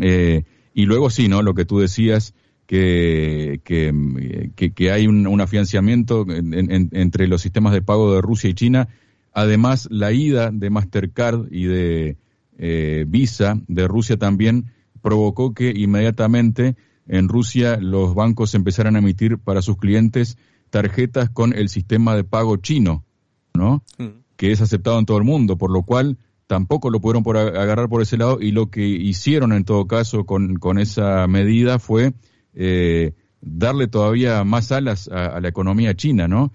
eh, 0.00 0.44
y 0.72 0.86
luego 0.86 1.10
sí, 1.10 1.28
¿no? 1.28 1.42
Lo 1.42 1.54
que 1.54 1.66
tú 1.66 1.80
decías, 1.80 2.32
que, 2.66 3.60
que, 3.64 4.72
que, 4.72 4.90
hay 4.90 5.06
un, 5.06 5.26
un 5.26 5.40
afianzamiento 5.40 6.24
entre 6.28 7.28
los 7.28 7.42
sistemas 7.42 7.72
de 7.72 7.82
pago 7.82 8.14
de 8.14 8.22
Rusia 8.22 8.50
y 8.50 8.54
China. 8.54 8.88
Además, 9.32 9.88
la 9.90 10.12
ida 10.12 10.50
de 10.50 10.70
Mastercard 10.70 11.52
y 11.52 11.64
de 11.64 12.16
eh, 12.58 13.04
Visa 13.08 13.60
de 13.66 13.88
Rusia 13.88 14.16
también 14.16 14.72
provocó 15.02 15.52
que 15.52 15.72
inmediatamente 15.74 16.76
en 17.06 17.28
Rusia 17.28 17.76
los 17.78 18.14
bancos 18.14 18.54
empezaran 18.54 18.96
a 18.96 19.00
emitir 19.00 19.38
para 19.38 19.60
sus 19.60 19.76
clientes 19.76 20.38
tarjetas 20.70 21.28
con 21.30 21.52
el 21.52 21.68
sistema 21.68 22.16
de 22.16 22.24
pago 22.24 22.56
chino, 22.56 23.04
¿no? 23.52 23.82
Mm. 23.98 24.22
Que 24.36 24.52
es 24.52 24.60
aceptado 24.60 24.98
en 24.98 25.06
todo 25.06 25.18
el 25.18 25.24
mundo, 25.24 25.58
por 25.58 25.70
lo 25.70 25.82
cual 25.82 26.16
tampoco 26.46 26.90
lo 26.90 27.00
pudieron 27.00 27.22
por 27.22 27.36
agarrar 27.36 27.88
por 27.88 28.02
ese 28.02 28.16
lado 28.16 28.38
y 28.40 28.52
lo 28.52 28.70
que 28.70 28.86
hicieron 28.86 29.52
en 29.52 29.64
todo 29.64 29.86
caso 29.86 30.24
con, 30.24 30.56
con 30.56 30.78
esa 30.78 31.26
medida 31.26 31.78
fue 31.78 32.14
eh, 32.54 33.12
darle 33.40 33.88
todavía 33.88 34.44
más 34.44 34.72
alas 34.72 35.08
a, 35.08 35.40
la 35.40 35.48
economía 35.48 35.94
china, 35.94 36.28
¿no? 36.28 36.52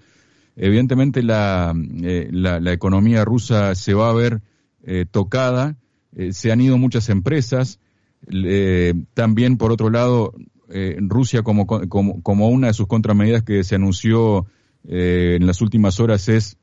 Evidentemente 0.56 1.22
la, 1.22 1.74
eh, 2.02 2.28
la, 2.32 2.72
economía 2.72 3.24
rusa 3.24 3.74
se 3.74 3.94
va 3.94 4.10
a 4.10 4.14
ver 4.14 4.42
eh, 4.82 5.06
tocada, 5.10 5.76
se 6.32 6.50
han 6.50 6.60
ido 6.60 6.76
muchas 6.76 7.08
empresas, 7.08 7.78
también 9.14 9.56
por 9.56 9.70
otro 9.70 9.90
lado 9.90 10.34
Rusia 10.98 11.42
como, 11.42 11.66
como, 11.66 12.20
como, 12.22 12.48
una 12.48 12.66
de 12.66 12.74
sus 12.74 12.88
contramedidas 12.88 13.44
que 13.44 13.62
se 13.62 13.76
anunció 13.76 14.46
en 14.84 15.46
las 15.46 15.60
últimas 15.60 16.00
horas 16.00 16.28
es 16.28 16.58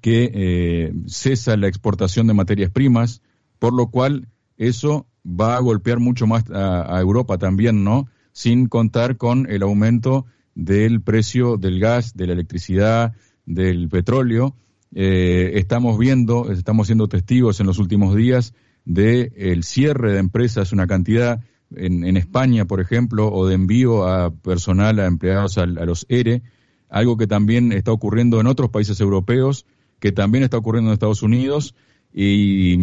que 0.00 0.90
cesa 1.06 1.58
la 1.58 1.68
exportación 1.68 2.26
de 2.26 2.34
materias 2.34 2.70
primas, 2.70 3.20
por 3.58 3.74
lo 3.74 3.88
cual 3.88 4.28
eso 4.56 5.06
va 5.28 5.56
a 5.56 5.60
golpear 5.60 6.00
mucho 6.00 6.26
más 6.26 6.44
a, 6.50 6.98
Europa 7.00 7.38
también, 7.38 7.84
¿no? 7.84 8.08
Sin 8.38 8.68
contar 8.68 9.16
con 9.16 9.50
el 9.50 9.64
aumento 9.64 10.24
del 10.54 11.02
precio 11.02 11.56
del 11.56 11.80
gas, 11.80 12.16
de 12.16 12.28
la 12.28 12.34
electricidad, 12.34 13.16
del 13.44 13.88
petróleo. 13.88 14.54
Eh, 14.94 15.54
estamos 15.54 15.98
viendo, 15.98 16.52
estamos 16.52 16.86
siendo 16.86 17.08
testigos 17.08 17.58
en 17.58 17.66
los 17.66 17.80
últimos 17.80 18.14
días 18.14 18.54
de 18.84 19.32
el 19.34 19.64
cierre 19.64 20.12
de 20.12 20.20
empresas, 20.20 20.70
una 20.70 20.86
cantidad 20.86 21.40
en, 21.74 22.04
en, 22.04 22.16
España, 22.16 22.64
por 22.64 22.80
ejemplo, 22.80 23.28
o 23.28 23.48
de 23.48 23.56
envío 23.56 24.06
a 24.06 24.30
personal, 24.30 25.00
a 25.00 25.06
empleados 25.06 25.58
a, 25.58 25.66
los 25.66 26.06
ERE, 26.08 26.42
algo 26.88 27.16
que 27.16 27.26
también 27.26 27.72
está 27.72 27.90
ocurriendo 27.90 28.40
en 28.40 28.46
otros 28.46 28.70
países 28.70 29.00
europeos, 29.00 29.66
que 29.98 30.12
también 30.12 30.44
está 30.44 30.58
ocurriendo 30.58 30.90
en 30.90 30.92
Estados 30.92 31.24
Unidos. 31.24 31.74
Y 32.12 32.76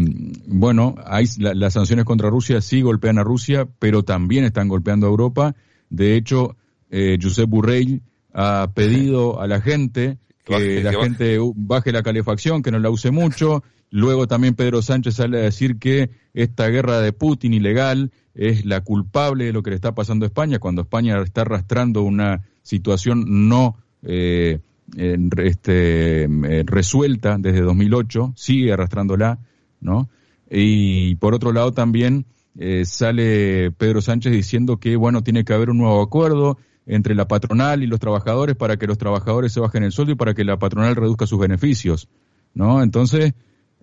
bueno, 0.48 0.96
hay, 1.06 1.26
las 1.38 1.74
sanciones 1.74 2.06
contra 2.06 2.30
Rusia 2.30 2.62
sí 2.62 2.82
golpean 2.82 3.18
a 3.18 3.24
Rusia, 3.24 3.68
pero 3.80 4.04
también 4.04 4.44
están 4.46 4.68
golpeando 4.68 5.08
a 5.08 5.10
Europa. 5.10 5.56
De 5.90 6.16
hecho, 6.16 6.56
eh, 6.90 7.18
Josep 7.22 7.50
Burrell 7.50 8.02
ha 8.34 8.72
pedido 8.74 9.42
a 9.42 9.48
la 9.48 9.62
gente 9.62 10.18
que, 10.44 10.84
la 10.84 10.94
gente 10.94 11.40
baje 11.56 11.92
la 11.92 12.04
calefacción, 12.04 12.62
que 12.62 12.72
no 12.72 12.80
la 12.80 12.90
use 12.90 13.12
mucho. 13.12 13.64
Luego 13.90 14.28
también 14.28 14.56
Pedro 14.56 14.82
Sánchez 14.82 15.16
sale 15.16 15.40
a 15.40 15.44
decir 15.44 15.80
que 15.80 16.12
esta 16.34 16.68
guerra 16.68 17.00
de 17.02 17.14
Putin 17.14 17.54
ilegal 17.54 18.12
es 18.34 18.66
la 18.66 18.82
culpable 18.82 19.46
de 19.46 19.54
lo 19.54 19.64
que 19.64 19.72
le 19.72 19.76
está 19.78 19.96
pasando 19.96 20.26
a 20.26 20.28
España, 20.28 20.60
cuando 20.60 20.82
España 20.82 21.22
está 21.22 21.42
arrastrando 21.42 22.04
una 22.04 22.44
situación 22.62 23.48
no 23.48 23.78
eh, 24.04 24.60
este, 24.96 26.24
eh, 26.24 26.64
resuelta 26.66 27.38
desde 27.38 27.62
2008, 27.62 28.34
sigue 28.36 28.74
arrastrándola, 28.74 29.40
¿no? 29.82 30.10
Y 30.50 31.16
por 31.16 31.34
otro 31.34 31.52
lado 31.52 31.72
también 31.72 32.26
eh, 32.58 32.86
sale 32.86 33.72
Pedro 33.72 34.02
Sánchez 34.02 34.32
diciendo 34.32 34.78
que, 34.78 34.96
bueno, 34.96 35.24
tiene 35.24 35.44
que 35.44 35.54
haber 35.54 35.70
un 35.70 35.80
nuevo 35.80 36.02
acuerdo 36.02 36.58
entre 36.86 37.16
la 37.16 37.28
patronal 37.28 37.84
y 37.84 37.88
los 37.88 38.00
trabajadores 38.00 38.56
para 38.56 38.78
que 38.78 38.88
los 38.88 38.98
trabajadores 38.98 39.52
se 39.52 39.60
bajen 39.60 39.84
el 39.84 39.92
sueldo 39.92 40.14
y 40.14 40.16
para 40.16 40.34
que 40.34 40.44
la 40.44 40.58
patronal 40.58 40.96
reduzca 40.96 41.26
sus 41.26 41.40
beneficios, 41.40 42.08
¿no? 42.54 42.82
Entonces, 42.82 43.34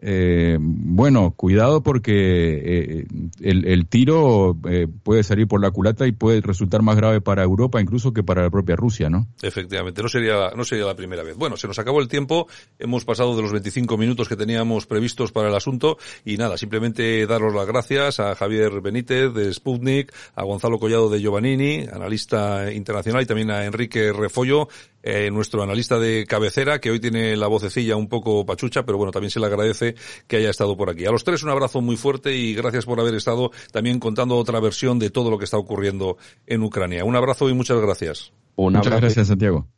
eh, 0.04 0.58
bueno, 0.60 1.32
cuidado 1.36 1.80
porque 1.84 2.12
eh, 2.12 3.06
el, 3.40 3.86
tiro 3.86 4.58
eh, 4.68 4.88
puede 5.04 5.22
salir 5.22 5.46
por 5.46 5.62
la 5.62 5.70
culata 5.70 6.08
y 6.08 6.12
puede 6.12 6.40
resultar 6.40 6.82
más 6.82 6.96
grave 6.96 7.20
para 7.20 7.44
Europa 7.44 7.80
incluso 7.80 8.12
que 8.12 8.24
para 8.24 8.42
la 8.42 8.50
propia 8.50 8.74
Rusia, 8.74 9.08
¿no? 9.08 9.28
Efectivamente, 9.40 10.02
no 10.02 10.08
sería, 10.08 10.50
no 10.56 10.64
sería 10.64 10.86
la 10.86 10.96
primera 10.96 11.22
vez. 11.22 11.36
Bueno, 11.36 11.56
se 11.56 11.68
nos 11.68 11.78
acabó 11.78 12.00
el 12.00 12.08
tiempo, 12.08 12.48
hemos 12.80 13.04
pasado 13.04 13.36
de 13.36 13.42
los 13.42 13.52
25 13.52 13.96
minutos 13.96 14.28
que 14.28 14.34
teníamos 14.34 14.86
previstos 14.86 15.30
para 15.30 15.48
el 15.48 15.54
asunto 15.54 15.98
y 16.24 16.36
nada, 16.36 16.58
simplemente 16.58 17.24
daros 17.28 17.54
las 17.54 17.68
gracias 17.68 18.18
a 18.18 18.34
Javier 18.34 18.80
Benítez 18.80 19.32
de 19.32 19.54
Sputnik, 19.54 20.12
a 20.34 20.42
Gonzalo 20.42 20.80
Collado 20.80 21.10
de 21.10 21.20
Giovannini, 21.20 21.86
analista 21.92 22.72
internacional 22.72 23.22
y 23.22 23.26
también 23.26 23.52
a 23.52 23.64
Enrique 23.66 24.12
Refollo, 24.12 24.68
eh, 25.02 25.30
nuestro 25.30 25.62
analista 25.62 25.98
de 25.98 26.26
cabecera, 26.26 26.80
que 26.80 26.90
hoy 26.90 27.00
tiene 27.00 27.36
la 27.36 27.46
vocecilla 27.46 27.96
un 27.96 28.08
poco 28.08 28.46
pachucha, 28.46 28.84
pero 28.84 28.98
bueno, 28.98 29.12
también 29.12 29.30
se 29.30 29.40
le 29.40 29.46
agradece 29.46 29.94
que 30.26 30.36
haya 30.36 30.50
estado 30.50 30.76
por 30.76 30.90
aquí. 30.90 31.06
A 31.06 31.10
los 31.10 31.24
tres 31.24 31.42
un 31.42 31.50
abrazo 31.50 31.80
muy 31.80 31.96
fuerte 31.96 32.36
y 32.36 32.54
gracias 32.54 32.84
por 32.84 33.00
haber 33.00 33.14
estado 33.14 33.50
también 33.72 33.98
contando 33.98 34.36
otra 34.36 34.60
versión 34.60 34.98
de 34.98 35.10
todo 35.10 35.30
lo 35.30 35.38
que 35.38 35.44
está 35.44 35.58
ocurriendo 35.58 36.16
en 36.46 36.62
Ucrania. 36.62 37.04
Un 37.04 37.16
abrazo 37.16 37.48
y 37.48 37.54
muchas 37.54 37.80
gracias. 37.80 38.32
muchas 38.56 39.00
gracias, 39.00 39.28
Santiago. 39.28 39.66